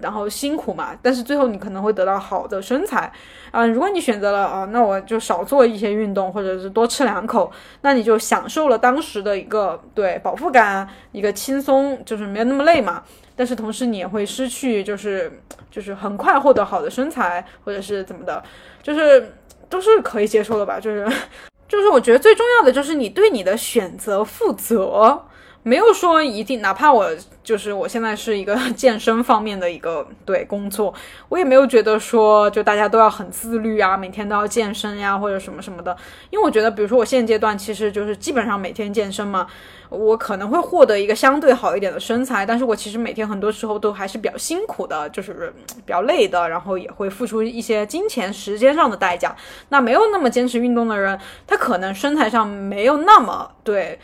[0.00, 3.10] 然后辛苦嘛，但是最后你可能会得到好的身材，
[3.50, 7.50] 啊，如果你选择了啊，那我就少做一些运动，或者是多吃两口，
[7.82, 13.02] 那你就享受了当时的一个对饱腹感，一个轻松，就是没有那么累嘛。
[13.36, 18.42] 但是同时你也会失去，就是就是很快获得好的身材，或者是怎么的，
[18.82, 19.32] 就是
[19.68, 20.80] 都是可以接受的吧。
[20.80, 21.06] 就是
[21.68, 25.22] 就是我觉得最重要的就是你对你的选择负责。
[25.66, 27.10] 没有说一定，哪怕我
[27.42, 30.94] 就是我现在是一个 健身方面的一个对工作，
[31.28, 35.96] 我也没有觉得说就大家都要很自律啊，每天都要健身呀或者什么什么的。
[36.30, 39.44] 因为我觉得，比如说我现阶段其实就是基本上每天健身嘛，
[39.88, 45.52] 我可能会获得一个相对好一点的身材，但是我其实每天很多时候都还是比较辛苦的，就是
[45.84, 49.34] 比较累的，然后也会付出一些金钱、时间上的代价。
[49.70, 53.98] 那没有那么坚持运动的人，他可能身材上没有那么对。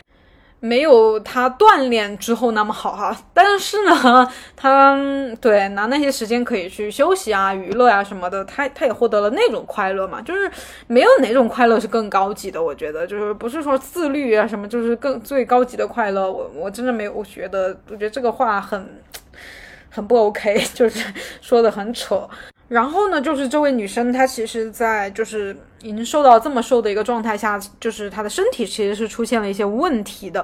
[0.64, 4.96] 没有他锻炼之后那么好哈，但是呢， 他
[5.40, 10.48] 对拿那些时间可以去休息啊、娱乐啊什么的，他他也获得了那种快乐嘛，就是
[10.86, 19.02] 没有哪种快乐是更高级的，我觉得就是不是说自律啊什么，就是更最高级的快乐，我我真的没有，我觉得我觉得这个话很
[19.90, 22.30] 很不 OK， 就是说的很扯。
[22.72, 30.42] 然后呢，就是这位女生，她其实，在就是已经瘦到这么瘦的一个状态下，就是她的身体其实是出现了一些问题的。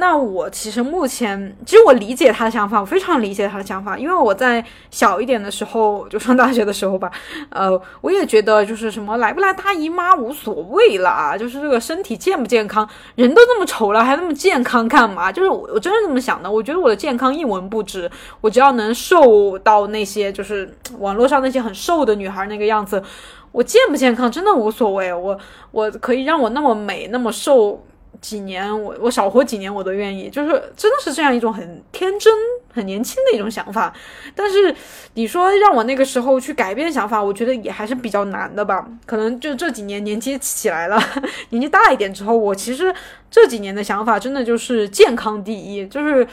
[0.00, 7.10] 那我其实目前，其实我理解他的想法，我非常理解他的想法，因为我在小一点的时候，就上大学的时候吧，
[7.50, 7.68] 呃，
[8.00, 15.32] 我也觉得就是什么来不来大姨妈无所谓啦，就是这个身体健不健康，人都那么丑了，还那么健康干嘛？
[15.32, 18.08] 就是我我真是这么想的，我觉得我的健康一文不值，
[18.40, 23.02] 我只要能瘦到那些就是网络上那些很瘦的女孩那个样子，
[23.50, 25.36] 我健不健康真的无所谓，我
[25.72, 27.84] 我可以让我那么美那么瘦。
[28.20, 32.32] 几年，我我少活几年我都愿意，就是真的是这样一种很天真、
[32.72, 33.92] 很年轻的一种想法。
[34.34, 34.74] 但是
[35.14, 38.86] 你说让我那个时候去改变想法，我觉得也还是比较难的吧。
[39.06, 41.00] 可能就这几年年纪起来了，
[41.50, 42.92] 年纪大一点之后，我其实
[43.30, 46.26] 这几年的想法真的就是健康第一，就是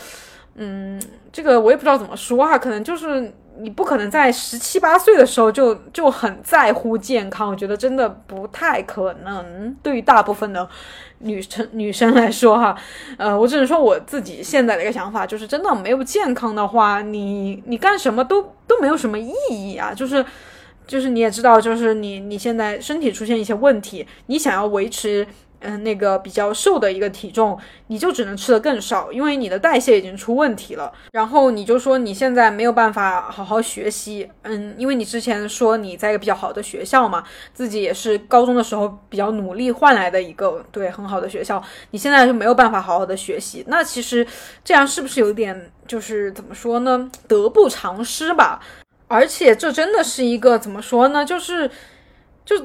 [0.56, 9.76] 嗯，这个我也不知道怎么说哈，可能就是你不可能在十七八岁的时候就就很在乎健康，我觉得真的不太可能。
[9.82, 10.68] 对于大部分的。
[11.20, 12.76] 女生女生来说哈，
[13.18, 20.24] 呃，我只能说我自己现在的一个想法，就是真的没有健康的话，你你干什么都都没有什么意义啊，就是
[20.86, 25.26] 就是你也知道，就是你你现在身体出现一些问题，你想要维持。
[25.66, 30.94] 嗯，那个比较瘦的一个体重，你就只能吃的更少，因为你的代谢已经出问题了。
[31.12, 43.64] 然后你就说你现在没有办法好好学习，嗯，因为你之前说你在一个比较好的学校嘛，自己也是高中的时候比较努力换来的一个对很好的学校，你现在就没有办法好好的学习。
[43.68, 44.26] 那其实
[44.64, 47.10] 这样是不是有点就是怎么说呢？
[47.28, 48.62] 得不偿失吧。
[49.08, 51.26] 而且这真的是一个怎么说呢？
[51.26, 51.70] 就是
[52.46, 52.56] 就。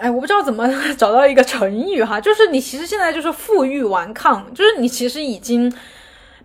[0.00, 5.72] 哎，我不知道怎么 找到一个成语哈，就是你其实现在就是负隅顽抗，就是你其实已经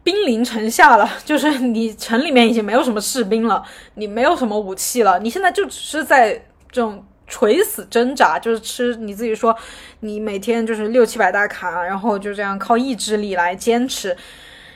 [0.03, 3.63] 兵临城下了，就是你城里面已经没有什么士兵了，
[3.95, 6.33] 你没有什么武器了，你现在就只是在
[6.71, 9.55] 这种垂死挣扎，就是吃你自己说，
[9.99, 14.17] 你每天就是六七百大卡，然后就这样靠意志力来坚持，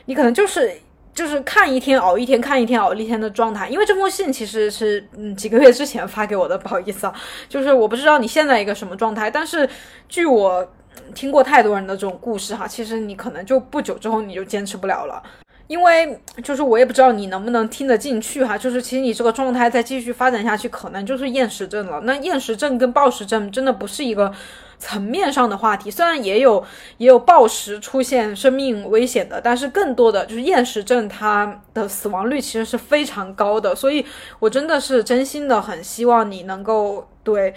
[0.06, 0.72] 你可能就是。
[1.18, 3.68] 就是看一天熬一天，看一天熬一天的状态。
[3.68, 7.14] 因为这封信其实是嗯几个月之前发给我的，不好意思啊。
[7.50, 9.68] 就是我不知道你现在一个什么状态，但是
[10.08, 10.64] 据我
[11.16, 15.24] 听过太多人的这种故事哈，其实你可能就不久之后你就坚持不了了。
[15.66, 18.56] 因为就是我也不知道你能不能听得进去哈。
[18.56, 22.00] 就是其实你这个状态再继续发展下去，可能就是厌食症了。
[22.02, 24.32] 那厌食症跟暴食症真的不是一个。
[24.80, 26.64] 层面上的话题，虽然也有
[26.98, 33.76] 也有暴食出现生命危险的，但是更多的就是厌食症，它的死亡率其实是非常高的。
[33.76, 34.06] 所以
[34.40, 37.54] 我真的是真心的很希望你能够对，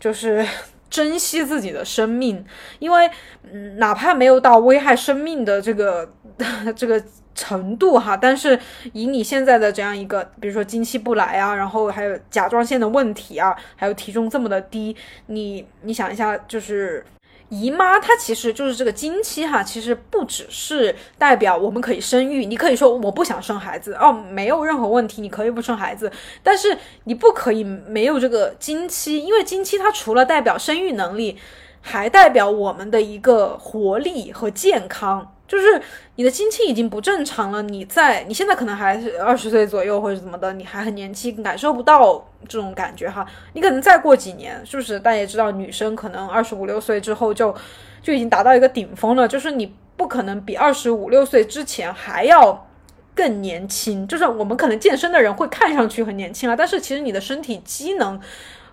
[0.00, 0.46] 就是
[0.90, 2.44] 珍惜自己的生命，
[2.78, 3.10] 因为
[3.52, 6.08] 嗯，哪怕没有到危害生命的这个
[6.76, 7.02] 这个。
[7.34, 8.58] 程度哈，但是
[8.92, 17.04] 以你现在的这样一个，比如说经期不来啊，然后还有甲状腺的问题啊，还有体重这么的低，你你想一下，就是
[17.48, 26.10] 姨妈它其实就是这个经期哈，其实不只是代表我们可以生育，你可以说我不想生孩子哦，没有任何问题，你可以不生孩子，
[26.42, 31.36] 但是你不可以没有这个经期，因为经期它除了代表生育能力，
[31.80, 35.33] 还代表我们的一个活力和健康。
[35.46, 35.80] 就是
[36.16, 43.26] 你的经期已经不正常了，你在你现在可能还是二十岁左右或者怎么的，你还很年轻，感受不到这种感觉哈。
[43.52, 44.98] 你可能再过几年，是不是？
[44.98, 47.54] 大家也知道，女生可能二十五六岁之后就
[48.02, 52.66] 就已经达到一个顶峰了，就是你不可能比二十五六岁之前还要
[53.14, 54.08] 更年轻。
[54.08, 58.18] 就是我们可能健身的人会看上去很年轻啊，但是其实你的身体机能。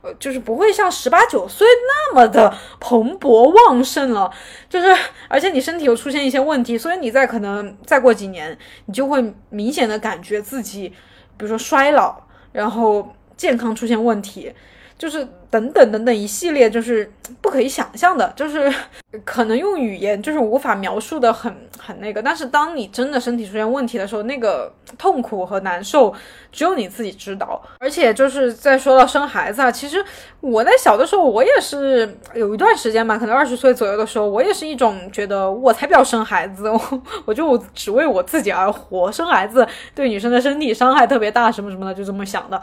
[0.01, 4.31] 呃，就是不会像十八九岁那么的蓬勃旺盛了，
[4.67, 4.87] 就是
[5.27, 10.89] 而且你身体又出现一些问题，所以你在可能再过几年，你就会明显的感觉自己，
[11.37, 12.15] 比如说衰老，
[12.51, 14.51] 然后健康出现问题，
[14.97, 18.73] 就是等等等等一系列就是不可以想象的，就是
[19.23, 26.13] 可能用语言就是无法描述的很很那个，但是当你真的身体出现问题的时候，那个痛苦和难受。
[26.53, 30.03] 只有你自己知道，而且就是在说到生孩子啊，其实
[30.41, 42.61] 我在小的时候，我也是有一段时间吧，可能二十岁左右的时候，我也是一种觉得我才不要生孩子，我 我就只为我自己而活，生孩子对女生的身体伤害特别大，什么什么的，就这么想的。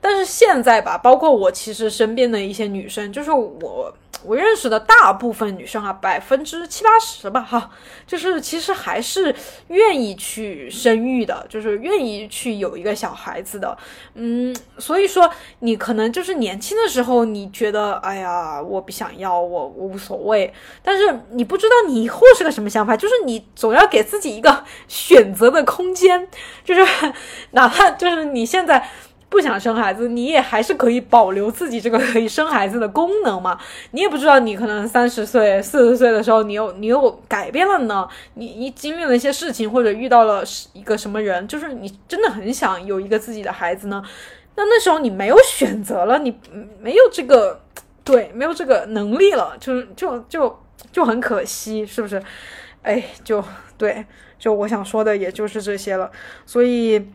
[0.00, 3.94] 但是现在吧，包括我其实身边的一些女生，就是我。
[4.24, 7.70] 我认识的大部分女生啊，百分之七八十吧，哈，
[8.04, 9.32] 就是其实还是
[9.68, 13.78] 愿意去生育的，就是愿意去有一个小孩子的，
[14.14, 20.52] 嗯，所以说你可能就是年轻的时候，你觉得哎呀，我不想要，我我无所谓，
[20.82, 26.26] 但是你不知道你以后是个什么想法，就是你总要给自己一个 选择的空间，
[26.64, 26.84] 就是
[27.52, 28.90] 哪怕就是你现在。
[29.30, 33.58] 不想生孩子，你也还是可以保留自己这个可以生孩子的功能嘛？
[33.90, 38.08] 你也不知道，你可能三十岁、四十岁的时候，你又你又改变了呢？
[38.34, 44.02] 你你经历了一些事情，或者遇到了一个什么人，就是你真的很想有一个自己的孩子呢？
[44.56, 46.34] 那那时候你没有选择了，你
[46.80, 47.60] 没有这个
[48.02, 50.58] 对，没有这个能力了，就就就
[50.90, 52.22] 就很可惜，是不是？
[52.82, 53.44] 哎，就
[53.76, 54.06] 对，
[54.38, 56.10] 就我想说的也就是这些了，
[56.46, 57.06] 所以。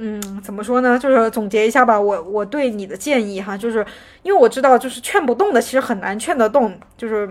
[0.00, 0.96] 嗯，怎么说呢？
[0.96, 3.84] 就是总结一下吧，我我对你的建议哈，就是
[4.22, 7.28] 因为我知道，就是劝不动的，其实很难劝得动，就是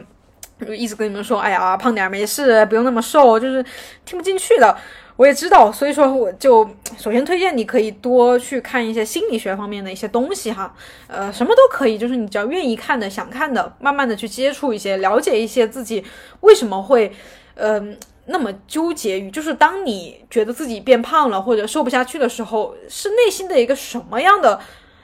[0.76, 3.63] 一直跟你们说，哎呀，胖点没事，不用那么瘦，就是
[4.03, 4.78] 听不进去的。
[5.15, 10.76] 我也知道，所以说我就首先推荐你可以多去看一些心理学方面的一些东西哈，
[11.07, 16.03] 呃，什么都可以，就是你只要愿意看的、想看的，慢慢的去接触一些，了解一些自己
[16.41, 17.13] 为什么会，
[17.55, 17.97] 嗯。
[18.28, 24.59] 那么纠结于，就是当你觉得自己变胖了或者瘦不下去的时候，是内心的一个什么样的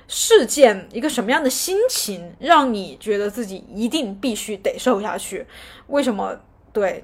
[0.07, 5.45] 事件，一个什么样的心情，让你觉得自己一定必须得瘦下去？
[5.87, 6.37] 为什么？
[6.73, 7.03] 对，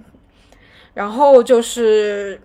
[0.93, 2.41] 然后就是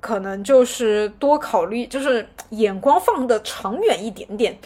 [0.00, 4.56] 可能就是多考虑，就是眼光放的长远一点点。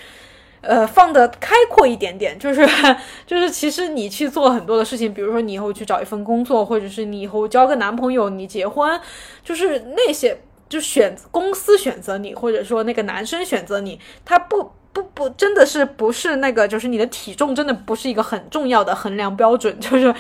[0.62, 2.66] 呃，放的开阔一点点，就 是
[3.26, 9.00] 就是，其实你去做很多的事情，比如说你以后去找一份工作，或者是你以后交个男朋友，你结婚，
[9.42, 10.38] 就是那些
[10.68, 20.14] 就选公司选择你，或者说那个男生选择你，他不不不，真的是不是那个，就是你的体重真的不是一个很重要的衡量标准， 就是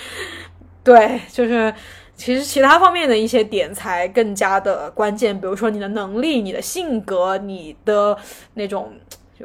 [0.82, 1.74] 对，就是
[2.16, 8.16] 其实其他方面的一些点才更加的关键，比如说你的能力、你的性格、你的
[8.54, 8.90] 那种。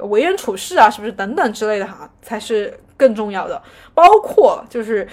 [0.02, 3.62] 为人处事啊，是不是等等之类的哈，才是更重要的。
[3.94, 5.08] 包括就是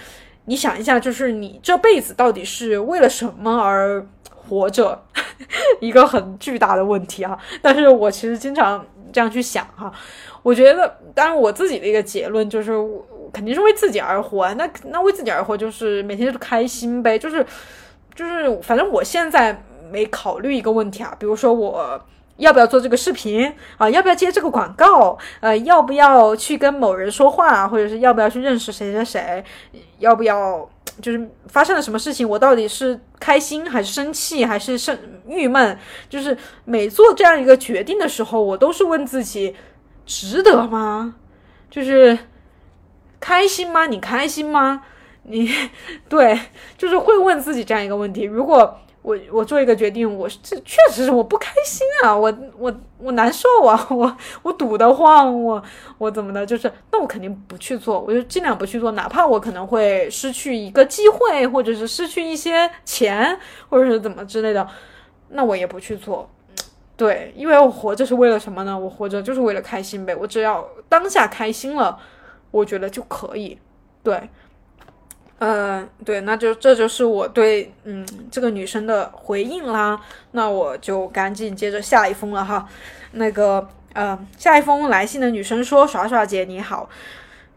[0.47, 4.05] 你想一下，就是你这辈子到底是为了什么而
[4.35, 5.05] 活着，
[5.81, 7.39] 一个很巨大的问题啊。
[7.61, 9.93] 但是我其实经常这样去想哈，
[10.43, 12.73] 我觉得，当然我自己的一个结论就是，
[13.33, 14.53] 肯定是为自己而活。
[14.55, 17.47] 那那为自己而活，就是每天就是开心呗，就是
[18.15, 22.05] 就是，反正我现在没考虑一个问题啊，比如说我。
[22.43, 23.89] 要不要做这个视频啊？
[23.89, 25.17] 要不要接这个广告？
[25.41, 29.45] 呃，要不要去跟某人说话，或者是要不要去认识谁谁谁？
[29.99, 30.69] 要不要
[31.01, 32.29] 就是发生了什么事情？
[32.29, 35.79] 我到底是开心还是生气还是生郁闷？
[36.11, 39.55] 就是每做这样一个决定的时候，我都是问自己：
[40.05, 41.15] 值得吗？
[41.71, 42.19] 就是
[43.21, 43.87] 开心吗？
[43.87, 44.83] 你开心吗？
[45.23, 45.49] 你
[46.11, 46.39] 对，
[46.77, 48.25] 就是会问自己这样一个问题。
[48.25, 55.61] 如果我我做一个决定，我这确实是我不开心啊，我我我难受啊， 我我堵得慌，我
[55.99, 63.37] 我怎么的，就是那我肯定不去做，我就尽量不去做，哪怕我可能会失去一个机会，或者是失去一些钱，
[63.69, 64.67] 或者是怎么之类的，
[65.31, 66.31] 那我也不去做。
[66.97, 68.79] 对，因为我活着是为了什么呢？
[68.79, 71.99] 我活着就是为了开心呗，我只要当下开心了，
[72.53, 73.59] 我觉得就可以。
[74.05, 74.29] 对。
[75.45, 80.01] 嗯，对，那就这就是我对嗯这个女生的回应啦。
[80.31, 82.69] 那我就赶紧接着下一封了哈。
[83.13, 86.89] 那个嗯，下一封来信的女生说：“耍耍姐你好，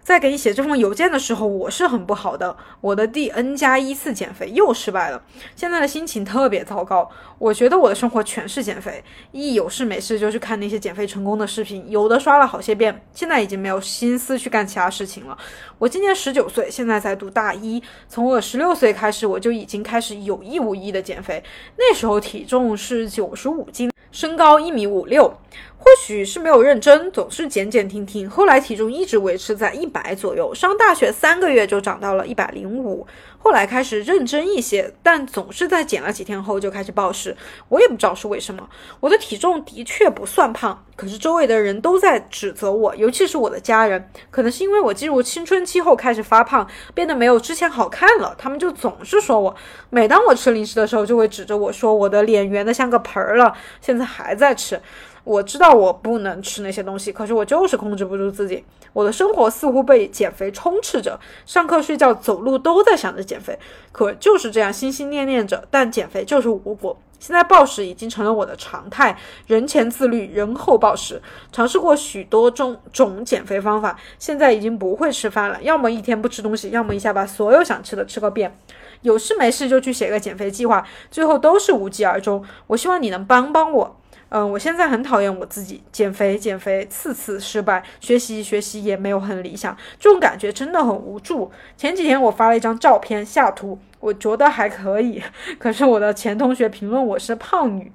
[0.06, 2.56] 在给你写这封邮件的时候，我是很不好的。
[2.80, 5.20] 我的第 N 加一次减肥又失败了，
[5.56, 7.10] 现在的心情特别糟糕。
[7.40, 13.04] 我觉得我的生活全是减肥，一有事没事就去看那些减肥成功的视频，有的刷了好些遍。
[13.16, 15.36] 现在已经没有心思去干其他事情了。
[15.80, 17.82] 我今年十九岁，现在在读大一。
[18.08, 21.44] 从我十六岁开始，我就已经开始有意无意的减肥。
[21.80, 25.34] 那时候体重是九十五斤，身高一米五六。
[25.78, 28.28] 或许是没有认真，总是减减停停。
[28.28, 33.06] 后来体重一直维持在一百左右，上大学三个月就长到了一百零五。
[33.38, 37.36] 后来开始认真一些，但总是在减了几天后就开始暴食。
[37.68, 38.68] 我也不知道是为什么。
[39.02, 44.10] 我的体重的确不算胖，可是周围的人都在指责我，尤其是我的家人。
[44.32, 49.56] 可能是因为我进入青春期后开始发胖，变得没有之前好看了，他们就总是说我。
[49.90, 54.82] 每当我吃零食的时候，就会指着我说我的脸圆的像个盆儿了，现在还在吃。
[55.26, 58.64] 我知道我不能吃那些东西，可是我就是控制不住自己。
[58.94, 63.58] 我的生活似乎被减肥充斥着，上课、睡觉、走路都在想着减肥，
[63.92, 66.96] 可就是这样心心念念着，但减肥就是无果。
[67.20, 71.22] 现在暴食已经成了我的常态，人前自律，人后暴食。
[71.52, 78.58] 尝试过许多种种减肥方法，现在已经不会吃饭了，要么一天不吃东西，要么一下把所有想吃的吃个遍。
[79.02, 82.44] 有事没事就去写个减肥计划，最后都是无疾而终。
[82.68, 83.98] 我希望你能帮帮我。
[84.36, 91.50] 嗯，我现在很讨厌我自己，减肥减肥，次次失败，学习学习也没有很理想，这种感觉真的很无助。
[91.78, 95.24] 前几天我发了一张照片下图，我觉得还可以，
[95.58, 97.90] 可是我的前同学评论我是胖女，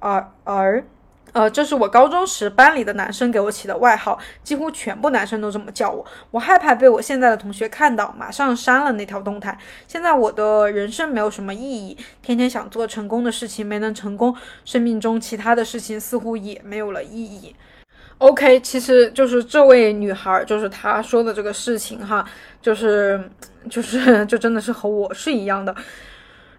[0.00, 0.84] 而而。
[1.34, 6.06] 呃，这是我高中时班里的男生给我起的外号，几乎全部男生都这么叫我。
[6.30, 9.58] 我害怕被我现在的同学看到，马上删了那条动态。
[9.88, 14.32] 现在我的人生没有什么意义，天天想做成功的事情没能成功，
[14.64, 17.56] 生命中其他的事情似乎也没有了意义。
[18.18, 22.24] OK，其实就是这位女孩，就是她说的这个事情哈，
[22.62, 23.20] 就是
[23.68, 25.74] 就是 就真的是和我是一样的，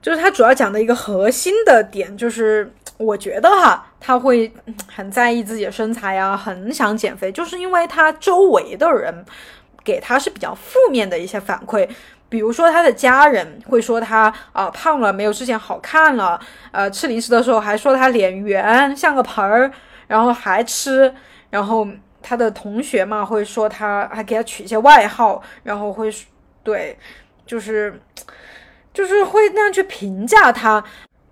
[0.02, 2.70] 就是她主要讲的一个核心的点就是。
[2.98, 4.54] 我觉得哈，他会
[4.88, 9.26] 很在意自己的身材呀，很想减肥，就是因为他周围的人
[9.84, 11.90] 给他是比较负面的一些反馈，
[12.30, 16.40] 比如说他的家人会说他啊胖了，没有之前好看了，
[16.72, 19.72] 呃，吃零食的时候还说他脸圆像个盆儿，
[20.06, 21.12] 然后还吃，
[21.50, 21.88] 然后
[22.22, 26.14] 他的同学嘛会说他还给他取一些外号，然后会
[26.62, 26.96] 对，
[27.44, 28.00] 就是
[28.94, 30.84] 就是会那样去评价他。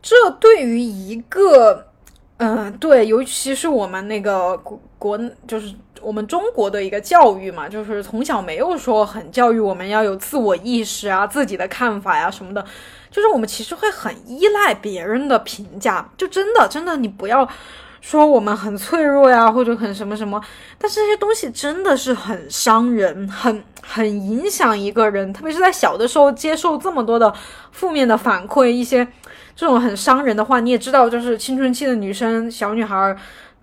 [0.01, 1.92] 这对于一个，
[2.45, 5.17] 嗯，对，尤其是我们那个国国，
[5.47, 12.61] 就是我们中国的一个教育嘛，就是从小没有说很教育我们要有自我意识啊，自己的看法呀什么的，
[13.09, 17.47] 就是我们其实会很依赖别人的评价，就真的真的，你不要
[18.01, 20.43] 说我们很脆弱呀，或者很什么什么，
[20.77, 27.33] 但是这些东西真的是很伤人，很很影响一个人，特别是在小的时候接受这么多的
[27.71, 29.07] 负面的反馈，一些。
[29.55, 33.15] 这种很伤人的话，你也知道，就是青春期的女生、小女孩，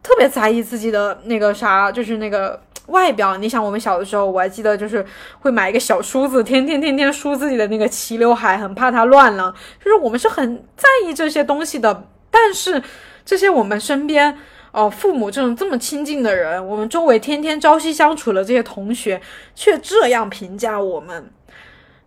[0.03, 3.37] 特别在意自己的那个啥，就是那个外表。
[3.37, 5.05] 你想，我们小的时候，我还记得，就是
[5.41, 9.53] 会买一个小梳子，天天天天梳自己的那个齐刘海，很怕它乱了。
[9.85, 12.05] 就是我们是很在意这些东西的。
[12.31, 12.81] 但是
[13.25, 14.39] 这些我们身边
[14.71, 19.21] 哦，父母这种这么亲近的人，我们周围天天朝夕相处的这些同学，
[19.57, 21.33] 却这样评价我们，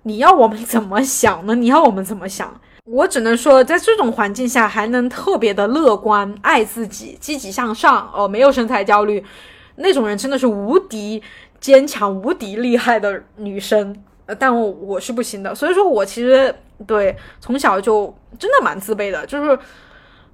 [0.03, 1.55] 你要我们怎么想呢？
[1.55, 2.61] 你要我们怎么想？
[2.85, 9.23] 我只能说，在这种环境下还能特别的乐观、爱自己、积极向上哦，没有身材焦虑，
[9.75, 11.23] 那种人真的是无敌
[11.61, 13.95] 坚强、无敌厉害的女生。
[14.25, 16.53] 呃，但我我是不行的，所以说我其实
[16.85, 19.57] 对从小就真的蛮自卑的，就是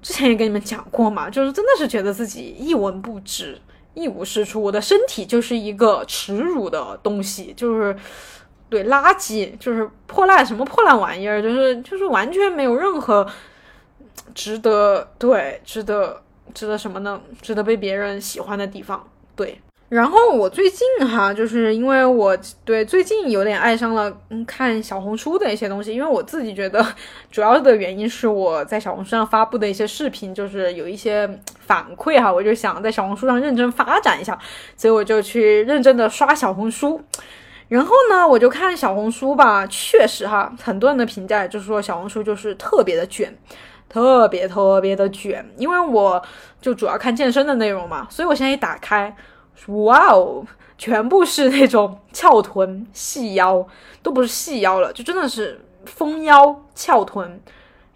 [0.02, 3.56] 之前也跟你们讲过嘛，就是真的是觉得自己一文不值、
[3.94, 7.96] 一无是处，我的身体就是一个耻辱的东西，就是。
[8.70, 13.26] 对，垃圾就是破烂，什么破烂玩意儿，就是就是完全没有任何
[14.32, 16.22] 值得对值得
[16.54, 17.20] 值得什么呢？
[17.42, 19.04] 值得被别人喜欢的地方。
[19.34, 26.84] 对，然后我最近哈，就是因为我对最近有点爱上了嗯看小红书的一些东西，因为我自己觉得
[27.28, 34.38] 主要的原因是我在小红书上发布的一些视频，就是有一些反馈哈，我就想在小红书上认真发展一下，
[34.76, 37.00] 所以我就去认真的刷小红书。
[37.70, 43.32] 然后呢，我就看小红书吧，确实哈，很多人的评价就是说小红书就是特别的卷，
[43.88, 45.48] 特别特别的卷。
[45.56, 46.20] 因为我
[46.60, 49.14] 就主要看健身的内容嘛，所以我现在一打开，
[49.68, 50.44] 哇哦，
[50.76, 53.64] 全部是那种翘臀、细腰，
[54.02, 57.40] 都不是细腰了，就真的是丰腰、翘臀，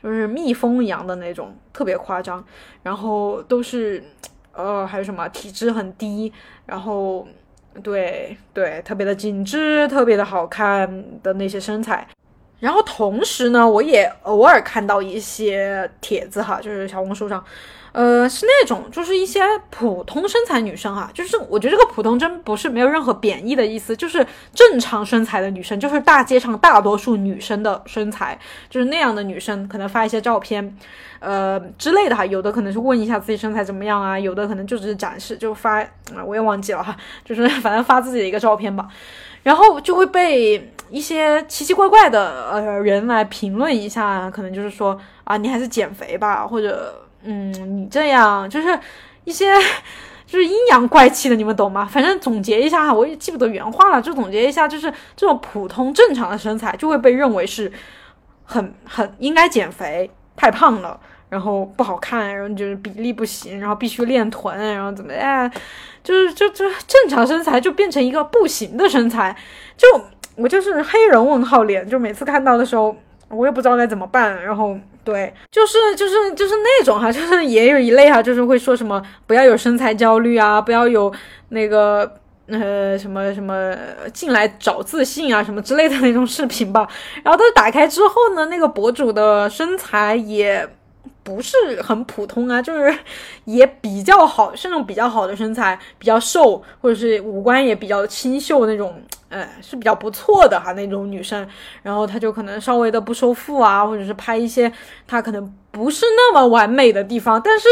[0.00, 2.44] 就是蜜蜂一样的那种，特别夸张。
[2.84, 4.04] 然后都是，
[4.52, 6.32] 呃，还有什么体脂很低，
[6.64, 7.26] 然后。
[7.82, 12.06] 对对，特别的紧致，特别的好看的那些身材。
[12.60, 17.44] 然后同时呢，我也偶尔看到一些帖子哈，就是小红书上。
[17.94, 19.40] 呃，是那种，就是一些
[19.70, 28.36] 普通身材女生哈，就是我觉得这个普通真不是没有任何贬义的意思，就是正常身材的女生，就是大街上大多数女生的身材，
[28.68, 30.76] 就是那样的女生，可能发一些照片，
[31.20, 35.86] 呃之类的哈，有的可能是问一下自己身材怎么样啊，有的可能就只是展示，就发，
[36.26, 38.88] 我也忘记了哈，就是 反正发自己的一个照片吧，
[39.44, 47.02] 然后就会被一些奇奇怪怪的呃人来评论一下，可能就是说啊，你还是减肥吧，或者。
[47.24, 48.78] 嗯，你这样就是
[49.24, 49.52] 一些
[50.26, 51.84] 就是阴阳怪气的，你们懂吗？
[51.84, 57.70] 反正总结一下哈，我也记不得原话了，就总结一下，就是这种普通正常的身材就会被认为是
[58.44, 60.98] 很很应该减肥，太胖了，
[61.28, 65.50] 然后不好看，然后就是比例不行，然后必须练臀，然后怎么样，
[66.02, 69.34] 就是就就正常身材就变成一个不行的身材，
[69.76, 69.86] 就
[70.36, 72.94] 我就是黑人问号脸，就每次看到的时候，
[73.34, 74.76] 我也不知道该怎么办，然后。
[75.04, 81.12] 对，就是就是就是那种哈， 就是也有一类哈，就是会说什么不要有身材焦虑啊，不要有
[81.50, 82.10] 那个
[82.46, 83.76] 呃什么什么
[84.14, 86.88] 进来找自信啊什么之类的那种视频吧。
[87.22, 90.66] 然后他打开之后呢，那个博主的身材也
[91.22, 92.98] 不是很普通啊，就是
[93.44, 99.02] 也比较好，是那种比较好的身材，比较瘦，或者是五官也比较清秀那种。
[99.34, 101.44] 哎，是比较不错的哈，那种女生，
[101.82, 104.72] 然后她就可能稍微的不收腹啊，或者是拍一些
[105.08, 107.66] 她可能不是那么完美的地方，但是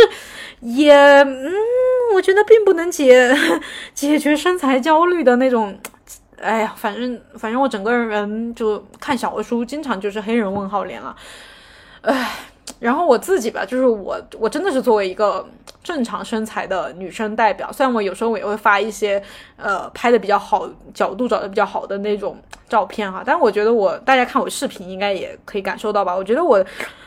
[0.60, 1.52] 也，嗯，
[2.16, 3.32] 我觉得并不能解
[3.94, 5.78] 解决身材焦虑的那种。
[6.40, 11.14] 哎呀，反正反正我整个人就看小书，经常就是黑人问号脸了，
[12.00, 12.30] 哎。
[12.78, 15.46] 然后我自己吧，就是我，我真的是作为一个
[15.82, 19.22] 正常身材的女生代表，虽然我有时候我也会发一些，
[19.56, 22.36] 呃，拍的比较好，角度找的比较好的那种
[22.68, 26.64] 照片哈，但我觉得我大家看我视频应该也可以感受到吧，我觉得我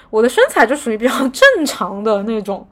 [0.09, 2.65] 我的身材就属于比较正常的那种。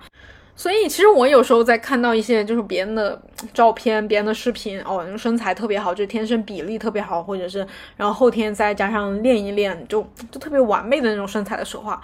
[0.55, 3.19] 所以其实我有时候在看到一些就是别人的
[3.53, 7.65] 照片、别人的视频，哦，身材特别好，就天生比例特别好，或者是
[7.97, 11.99] 然后后天再加上练一练，就就特别完美的那种身材的时候啊，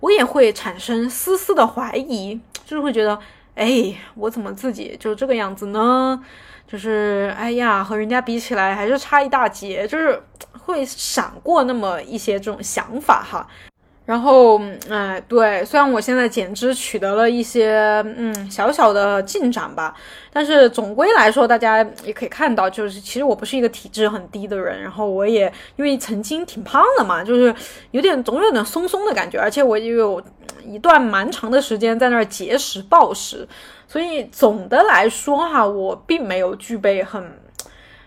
[0.00, 3.18] 我也会产生丝丝的怀疑，就是会觉得，
[3.54, 6.22] 哎，我怎么自己就这个样子呢？
[6.66, 10.22] 就是哎呀，和人家比起来还是差一大截，就是
[10.58, 13.46] 会闪过那么一些这种想法哈。
[14.06, 19.94] 然后，哎，对，虽然我现在减脂取得了一些嗯小小的进展吧，
[20.30, 27.54] 但是总归来说，大家也可以看到，就是其实我不是一个体质很低的人，然后我也因为曾经挺胖的嘛，就是
[27.92, 30.22] 有点总有点松松的感觉，而且我也有
[30.62, 33.48] 一段蛮长的时间在那儿节食暴食，
[33.88, 37.24] 所以总的来说哈，我并没有具备很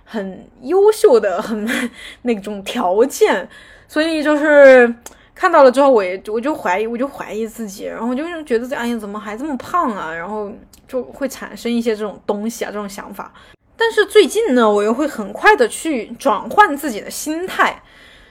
[0.06, 1.68] 很优秀的很
[2.22, 3.50] 那种条件，
[3.88, 4.94] 所以就是。
[5.38, 10.12] 看到了之后，我也我就怀疑，我就怀疑自己，然后我就觉得，哎呀，怎么还这么胖啊？
[10.12, 10.52] 然后
[10.88, 13.32] 就会产生一些这种东西啊，这种想法。
[13.78, 17.84] 但是最近呢，我又会很快的去转换自己的心态，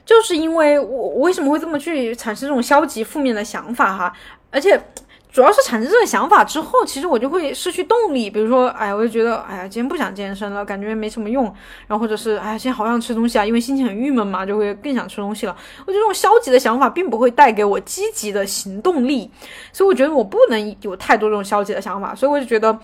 [0.04, 4.12] 就是因为我我为什么会这么去产生这种消极负面的想法哈？
[4.50, 4.80] 而且。
[5.37, 8.30] 主要是产生这个想法之后，其实我就会失去动力。
[8.30, 11.45] 比如说，哎，我就觉得，哎呀，今天不想健身了，感觉没什么用。
[11.87, 15.55] 然后或者是，哎呀，今天好想吃东西啊，因为心情很郁闷嘛，就会更想吃东西了。
[15.80, 19.30] 我觉得这种消极的想法并不会带给我积极的行动力，
[19.74, 22.14] 所以我觉得我不能有太多这种消极的想法。
[22.14, 22.78] 所以我就觉得，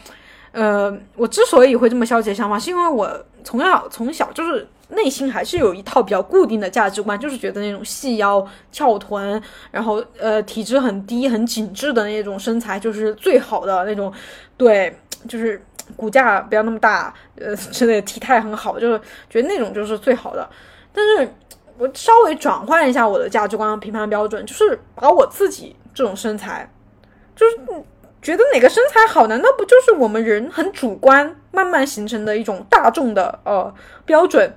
[0.50, 3.08] 呃，我之所以会这么消极的想法，是因为我
[3.42, 4.68] 从小从小就是。
[4.92, 14.12] 内心还是有一套比较固定的价值观，就是觉得那种细腰翘臀，然后呃体脂很低很紧致的那种身材就是最好的那种，
[14.56, 14.94] 对，
[15.26, 15.64] 就是
[15.96, 20.48] 骨架不要那么大，呃之类的体态很好，就是觉得那种就是最好的。
[20.92, 21.28] 但是
[21.78, 26.70] 我稍微转换一下我的价值观评判标准，就是把我自己这种身材，
[27.34, 27.56] 就是
[28.20, 33.74] 觉得哪个身材好，难道不就是我们人很主观慢慢形成的一种大众的呃
[34.04, 34.52] 标准？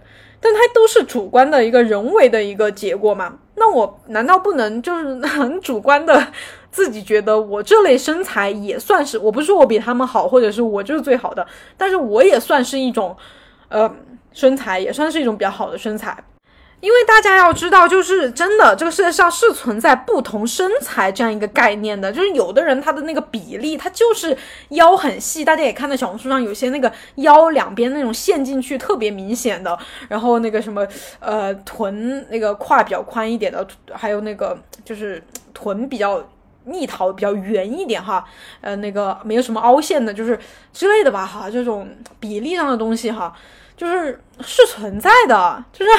[0.46, 3.36] 但它都是主观的一个人为的一个结果嘛？
[3.56, 6.24] 那我难道不能就是很主观的
[6.70, 9.18] 自己觉得我这类身材也算是？
[9.18, 11.44] 我不是说我比他们好，或者是我就是最好的，
[11.76, 13.18] 但是我也算是一种，
[13.70, 13.92] 呃，
[14.34, 16.16] 身材也算是一种比较好的身材。
[16.86, 22.14] 因为大家要知道，就是真的，这个世界上是存在不同身材这样一个概念的。
[22.14, 24.38] 就是有的人他的那个比例，他就是
[24.70, 29.76] 腰很细，大家也看到小红书上有些那个腰两边那种陷进去特别明显的，
[30.08, 30.88] 然后那个什么
[31.20, 35.20] 呃臀那个胯比较宽一点的，还有那个就是
[35.56, 36.24] 臀比较
[36.66, 38.26] 蜜桃比较圆一点哈，
[38.62, 40.38] 呃那个没有什么凹陷的，就是
[40.74, 41.88] 之类的吧哈，这种
[42.20, 43.34] 比例上的东西哈。
[43.78, 45.92] 就是是存在的，就是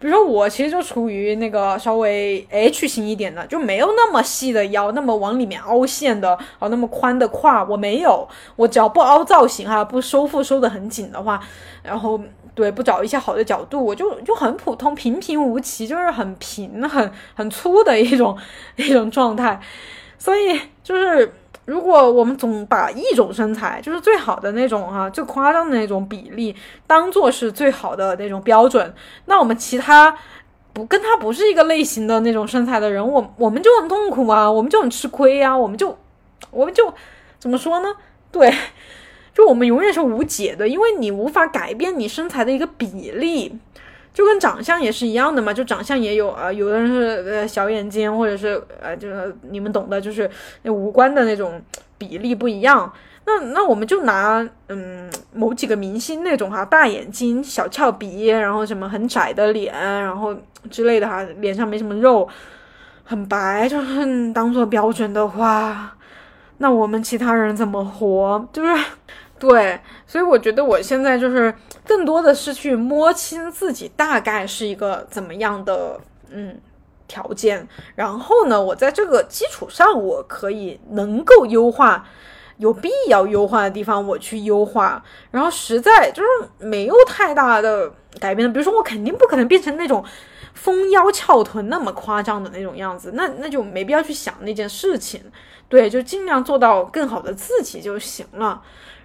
[0.00, 11.40] 比如说我其实就处于那个稍微 H 型一点的，就没有那么细的腰，那么往里面凹陷的，哦，那么宽的胯我没有，我只要不凹造型哈，不收腹收的很紧的话，
[11.84, 12.20] 然后
[12.56, 18.36] 对不找一些好的角度，我就就很普通平平无奇，就是很平很很粗的一种
[18.74, 19.60] 一种状态，
[20.22, 21.32] 所以就是。
[21.64, 26.52] 如果我们总把一种身材，就是最好的那种哈，最夸张的那种比例，
[26.88, 28.92] 当做是最好的那种标准，
[29.26, 30.12] 那我们其他
[30.72, 35.96] 不跟他不是一个类型的那种身材的人，我我们就很痛苦啊，我们就很吃亏呀，我们就
[36.50, 36.92] 我们就
[37.38, 37.94] 怎么说呢？
[38.32, 38.52] 对，
[39.32, 43.56] 就我们永远是无解的，因为你无法改变你身材的一个比例。
[44.14, 50.30] 就跟长相也是一样的嘛，就长相也有啊，有的人是呃小眼睛，或者是呃就是你们懂的，就是
[50.62, 51.62] 那五官的那种
[51.96, 52.92] 比例不一样。
[53.24, 60.36] 那那我们就拿嗯某几个明星那种哈，大眼睛、小翘鼻，然后什么很窄的脸，然后
[60.70, 62.28] 之类的哈，脸上没什么肉，
[63.04, 65.96] 很白，就是当做标准的话，
[66.58, 68.46] 那我们其他人怎么活？
[68.52, 68.82] 就是。
[69.38, 71.52] 对，所以我觉得我现在就是
[71.84, 76.60] 更多的是去摸清自己大概是一个怎么样的嗯
[77.08, 82.06] 条件，然后呢，我在这个基础上，我可以能够优化，
[82.56, 86.28] 有必要优化的地方我去优化，然后实在就是
[86.58, 90.02] 没有太大的改变的，比如说我肯定不可能变成那种
[90.54, 95.20] 丰腰翘臀那么夸张的那种样子，那那就没必要去想那件事情，
[95.68, 98.62] 对，就尽量做到更好的自己就行了。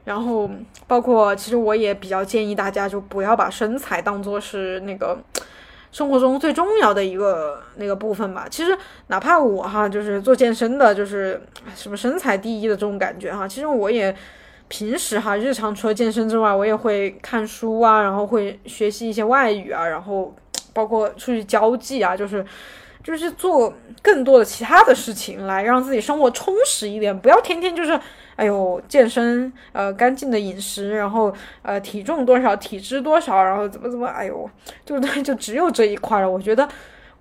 [0.07, 0.49] 然后，
[0.87, 5.19] 包括其实我也比较建议大家，就不要把身材当做是那个
[5.91, 8.47] 生活中最重要的一个那个部分吧。
[8.49, 8.77] 其实
[9.07, 11.41] 哪怕我哈，就是做健身的，就是
[11.75, 13.45] 什么身材第一的这种感觉哈。
[13.45, 14.15] 其实我也
[14.69, 20.33] 平时哈，日常除了健身之外，我也会看书啊，然后会学习一些外语啊，然后
[20.71, 22.45] 包括出去交际啊，就是
[23.03, 27.99] 就是做更多的其他的事情，来让自己生活充实一点，不要天天就是。
[28.37, 31.33] 哎呦，健身，呃，干净的饮食，然后，
[31.63, 34.49] 呃，体重多少，体脂多少，然后怎么怎么，哎呦，
[34.85, 36.29] 就对， 就只有这一块了。
[36.29, 36.69] 我觉得，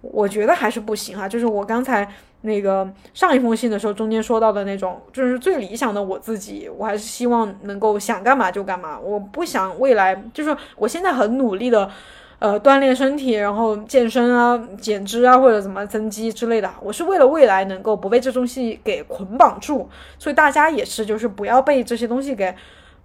[0.03, 1.27] 我觉得还是不行哈。
[1.27, 2.07] 就是我刚才
[2.43, 8.99] 那个上一封信的时候，中间说到的那种，就是最理想的我自己，我还是希望能够想干嘛就干嘛。
[8.99, 11.91] 我不想未来，就是我现在很努力的。
[12.47, 22.55] 呃，锻炼身体，然后健身啊、减脂啊，或者怎么增肌之类的，我是为了未来能够不被这东西给捆绑住，所以大家也是，就是不要被这些东西给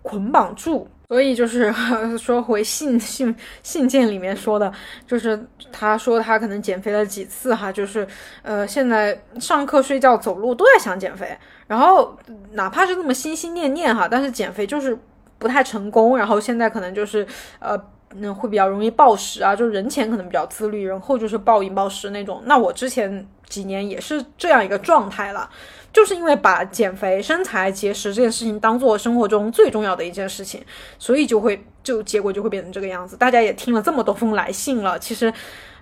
[0.04, 0.88] 捆绑住。
[1.10, 1.74] 所以就是
[2.20, 4.72] 说回信信信件里面说的，
[5.08, 8.08] 就是他说他可能减肥了几次哈，就是
[8.44, 11.36] 呃，现在上课、睡觉、走路都在想减肥，
[11.66, 12.16] 然后
[12.52, 14.96] 哪怕是那么心心念念哈，但是减肥就是
[15.40, 17.26] 不太成功，然后现在可能就是
[17.58, 17.76] 呃。
[18.16, 22.42] 那会比较容易暴食啊，就是人前可能比较自律，人后就是暴饮暴食那种。
[22.46, 25.50] 那我之前几年也是这样一个状态了，
[25.94, 30.62] 就是因为把减肥、身材、节食这件事情当做生活中最重要的一件事情，
[31.00, 33.16] 所以就会就结果就会变成这个样子。
[33.16, 35.34] 大家也听了这么多封来信了，其实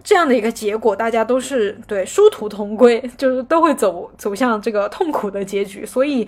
[0.04, 6.28] 这样的一个结果，大家都是对殊途同归，就是都会走走向这个痛苦的结局，所以。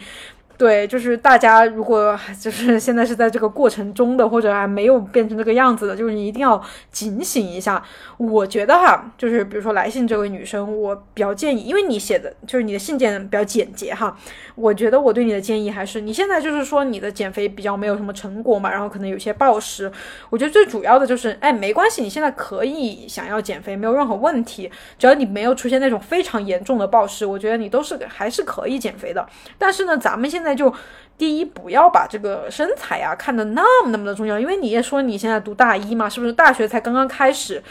[0.61, 7.83] 对，就是大家如果就是现在是在这个过程中的，或者还没有变成这个样子的，就是你一定要警醒一下。
[8.17, 14.15] 我觉得哈，就是比如说来信这位女生，我比较建议，因为你写的就是你的信件比较简洁哈。
[14.53, 19.91] 我觉得我对你的建议还是，你现在就是说你的减肥比较没有什么成果嘛，然后可能有些暴食。
[20.29, 29.27] 我觉得最主要的就是，哎，没关系，你现在可以想要减肥，没有任何问题，只要你没有出现那种非常严重的暴食，我觉得你都是还是可以减肥的。
[29.57, 30.73] 但是呢，咱们现在那就
[31.17, 37.63] 第一不要把这个身材啊看得那么那么的重要，因为你也说你现在读大一嘛，是不是大学才刚刚开始？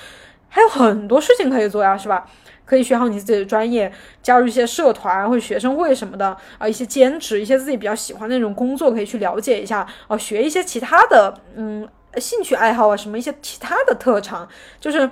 [0.48, 2.26] 还有很多事情可以做呀，是吧？
[2.64, 14.48] 可以学好你自己的专业，加入一些社团或者学生会什么的啊，一些兼职，一些自己比较喜欢的那种工作，可以去了解一下哦，学一些其他的，嗯，兴趣爱好啊，什么一些其他的特长，
[14.80, 15.10] 就是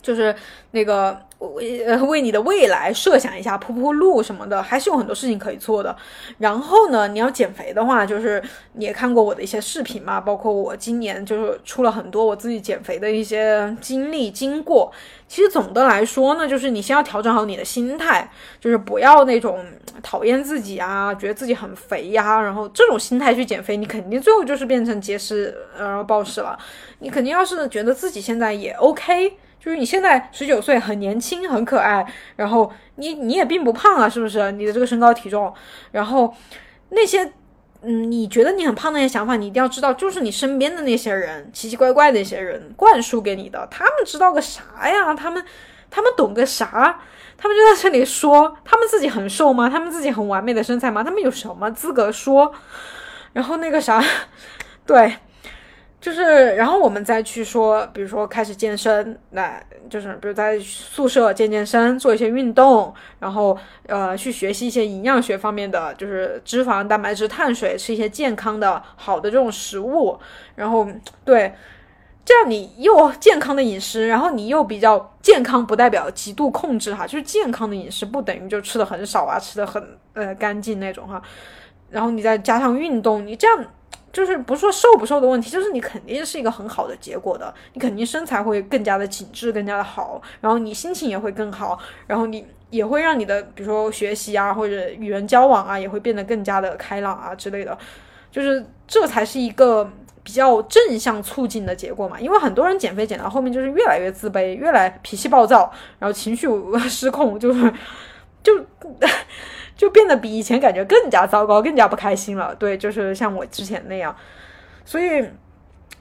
[0.00, 0.34] 就是
[0.70, 1.20] 那个。
[1.48, 5.94] 为呃为你的未来设想一下，铺铺路什么的，还是有很多事情可以做的。
[6.38, 8.42] 然后呢，你要减肥的话，就是
[8.72, 14.92] 你也看过我的一些视频嘛，包括我今年就是出了很多我自己减肥的一些经历经过。
[15.26, 18.30] 其实总的来说呢，就是你先要调整好你的心态，
[18.60, 19.64] 就是不要那种
[20.02, 26.56] 讨厌自己啊，觉得自己很肥呀，然后这种心态去减肥，你肯定最后就是变成节食然后暴食了。
[27.00, 29.32] 你肯定要是觉得自己现在也 OK。
[29.64, 32.04] 就是你现在十九岁，很年轻，很可爱，
[32.36, 34.52] 然后你你也并不胖啊，是不是？
[34.52, 35.54] 你的这个身高体重，
[35.92, 36.34] 然后
[36.90, 37.32] 那些
[37.80, 43.66] 嗯，你觉得你很胖那些想法，你一定要知道，就是你身边的那些人，奇奇怪怪的一些人灌输给你的。
[43.70, 45.14] 他们知道个啥呀？
[45.14, 45.42] 他们，
[45.90, 47.00] 他们懂个啥？
[47.38, 49.70] 他们就在这里说，他们自己很瘦吗？
[49.70, 51.02] 他们自己很完美的身材吗？
[51.02, 52.52] 他们有什么资格说？
[53.32, 54.04] 然后那个啥，
[54.84, 55.16] 对。
[56.04, 70.18] 就是，然后我们再去说，比如说开始健身，那就是比如在宿舍健健身，做一些运动，然后呃去学习一些营养学方面的，就是脂肪、蛋白质、碳水，吃一些健康的好的这种食物，
[70.56, 70.86] 然后
[71.24, 71.54] 对，
[72.22, 79.82] 这样你又健康的饮食，然后你又比较健康，不代表极度控制哈，就是健康的饮食不等于就吃的很少啊，吃的很
[80.12, 81.22] 呃干净那种哈，
[81.88, 83.64] 然后你再加上运动，你这样。
[84.14, 97.76] 就是不是说瘦不瘦的问题，就是你肯定是一个很好的结果的，你肯定身材会更加的紧致，更加的好，然后你心情也会更好，然后你也会让你的，比如说学习啊或者与人交往啊，也会变得更加的开朗啊之类的，
[98.30, 99.90] 就是这才是一个
[100.22, 102.20] 比较正向促进的结果嘛。
[102.20, 106.46] 因为很多人减肥减到后面就是越来越自卑，越来脾气暴躁，然后情绪
[106.88, 107.72] 失控，就是
[108.44, 108.52] 就。
[109.84, 112.54] 就变得比以前感觉更加糟糕，更加不开心了。
[112.54, 114.16] 对，就是像我之前那样，
[114.82, 115.22] 所以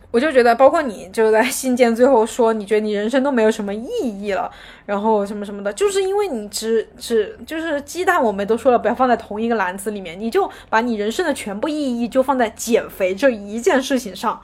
[0.09, 4.49] 我就觉得，包括你就在信件最后说，你觉得你人生都没有什么意义了，
[4.85, 14.41] 然后什么什么的，就是因为你只只就是鸡蛋，我们都说了不要放在同一个篮子里面，你就把你人生的全部意义就放在减肥这一件事情上，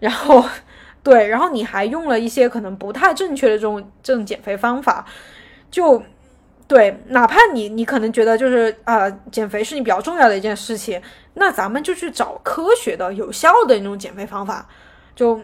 [0.00, 0.44] 然后
[1.04, 5.06] 对，然后你还用了一些可能不太正确的这种这种减肥方法，
[5.70, 6.02] 就。
[6.68, 11.00] 对，哪怕你你可能觉得就是啊，减肥是你比较重要的一件事情，
[11.34, 14.66] 那咱们就去找科学的、有效的那种减肥方法。
[15.14, 15.40] 就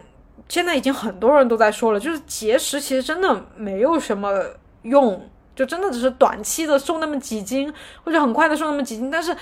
[0.48, 4.44] 现在已经很多人都在说了，就是节食其实真的没有什么
[4.82, 9.32] 用，就真的只是短期的瘦那么几斤，或者很快的瘦那么几斤，但是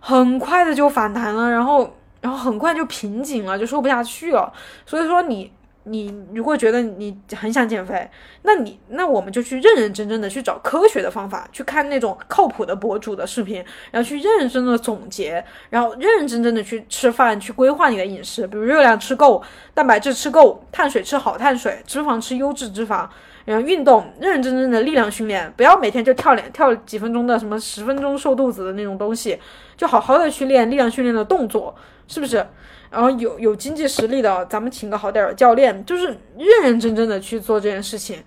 [0.00, 4.52] 很快的就反弹了，然后然后很快就瓶颈了，就瘦不下去了。
[4.84, 5.52] 所以说你。
[5.90, 8.08] 你如果觉得你很想减肥，
[8.42, 13.56] 那你那我们就去认认真真的去找科学的方法，去看那种靠谱的博主的视频，
[13.90, 19.42] 然后去认认真真的总结，然后认认真真的去吃饭，去规划你的饮食，比如热量吃够，
[19.74, 23.08] 蛋白质吃够，碳水吃好碳水，脂肪吃优质脂肪，
[23.44, 29.38] 然后运动认认真真的力量训练，不要每天就跳两跳几分钟的什么十分钟瘦肚子的那种东西，
[29.76, 31.74] 就好好的去练力量训练的动作，
[32.06, 32.46] 是不是？
[32.90, 38.18] 然后有有经济实力的，咱们请个好点儿的教练，就是认认真真的去做这件事情。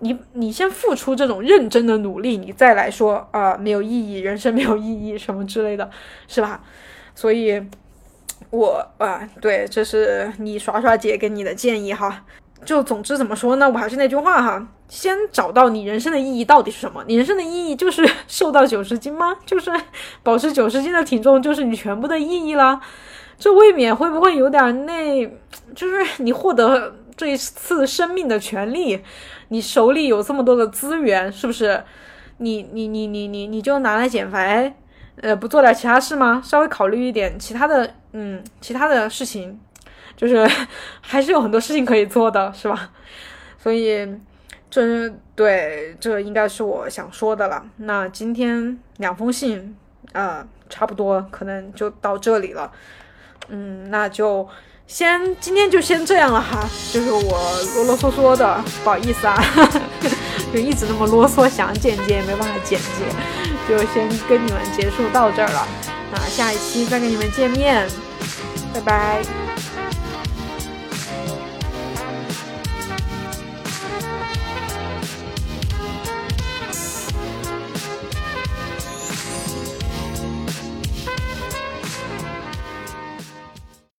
[0.00, 5.88] 你你先付出这种认真的努力，你再来说啊没有意义，人生没有意义什么之类的，
[6.28, 6.62] 是吧？
[7.14, 7.62] 所以，
[8.50, 12.24] 我啊对，这是你耍耍姐给你的建议哈。
[12.64, 13.68] 就总之怎么说呢？
[13.68, 17.04] 我还是那句话哈，先找到你人生的意义到底是什么？
[17.06, 19.36] 你人生的意义就是瘦到九十斤吗？
[19.44, 19.70] 就是
[20.22, 22.80] 保持九十斤的体重就是你全部的意义了？
[23.38, 25.26] 这未免会不会有点那，
[25.74, 29.02] 就是你获得这一次生命的权利，
[29.48, 31.82] 你手里有这么多的资源，是不是？
[32.38, 34.74] 你你你你你你就拿来减肥，
[35.20, 36.42] 呃，不做点其他事吗？
[36.44, 39.60] 稍微考虑一点其他的，嗯，其他的事情，
[40.16, 40.44] 就是
[41.00, 42.90] 还是有很多事情可以做的，是吧？
[43.56, 44.04] 所以，
[44.68, 47.64] 这对这应该是我想说的了。
[47.76, 49.76] 那今天两封信，
[50.12, 52.72] 呃，差不多可能就到这里了。
[53.48, 54.46] 嗯，那就
[54.86, 57.20] 先今天就先这样了哈，就是我
[57.76, 59.42] 啰啰嗦嗦的，不好意思啊，
[60.52, 63.04] 就一直那么啰嗦，想剪接没办法剪辑，
[63.68, 65.66] 就先跟你们结束到这儿了，
[66.12, 67.86] 那下一期再跟你们见面，
[68.72, 69.43] 拜拜。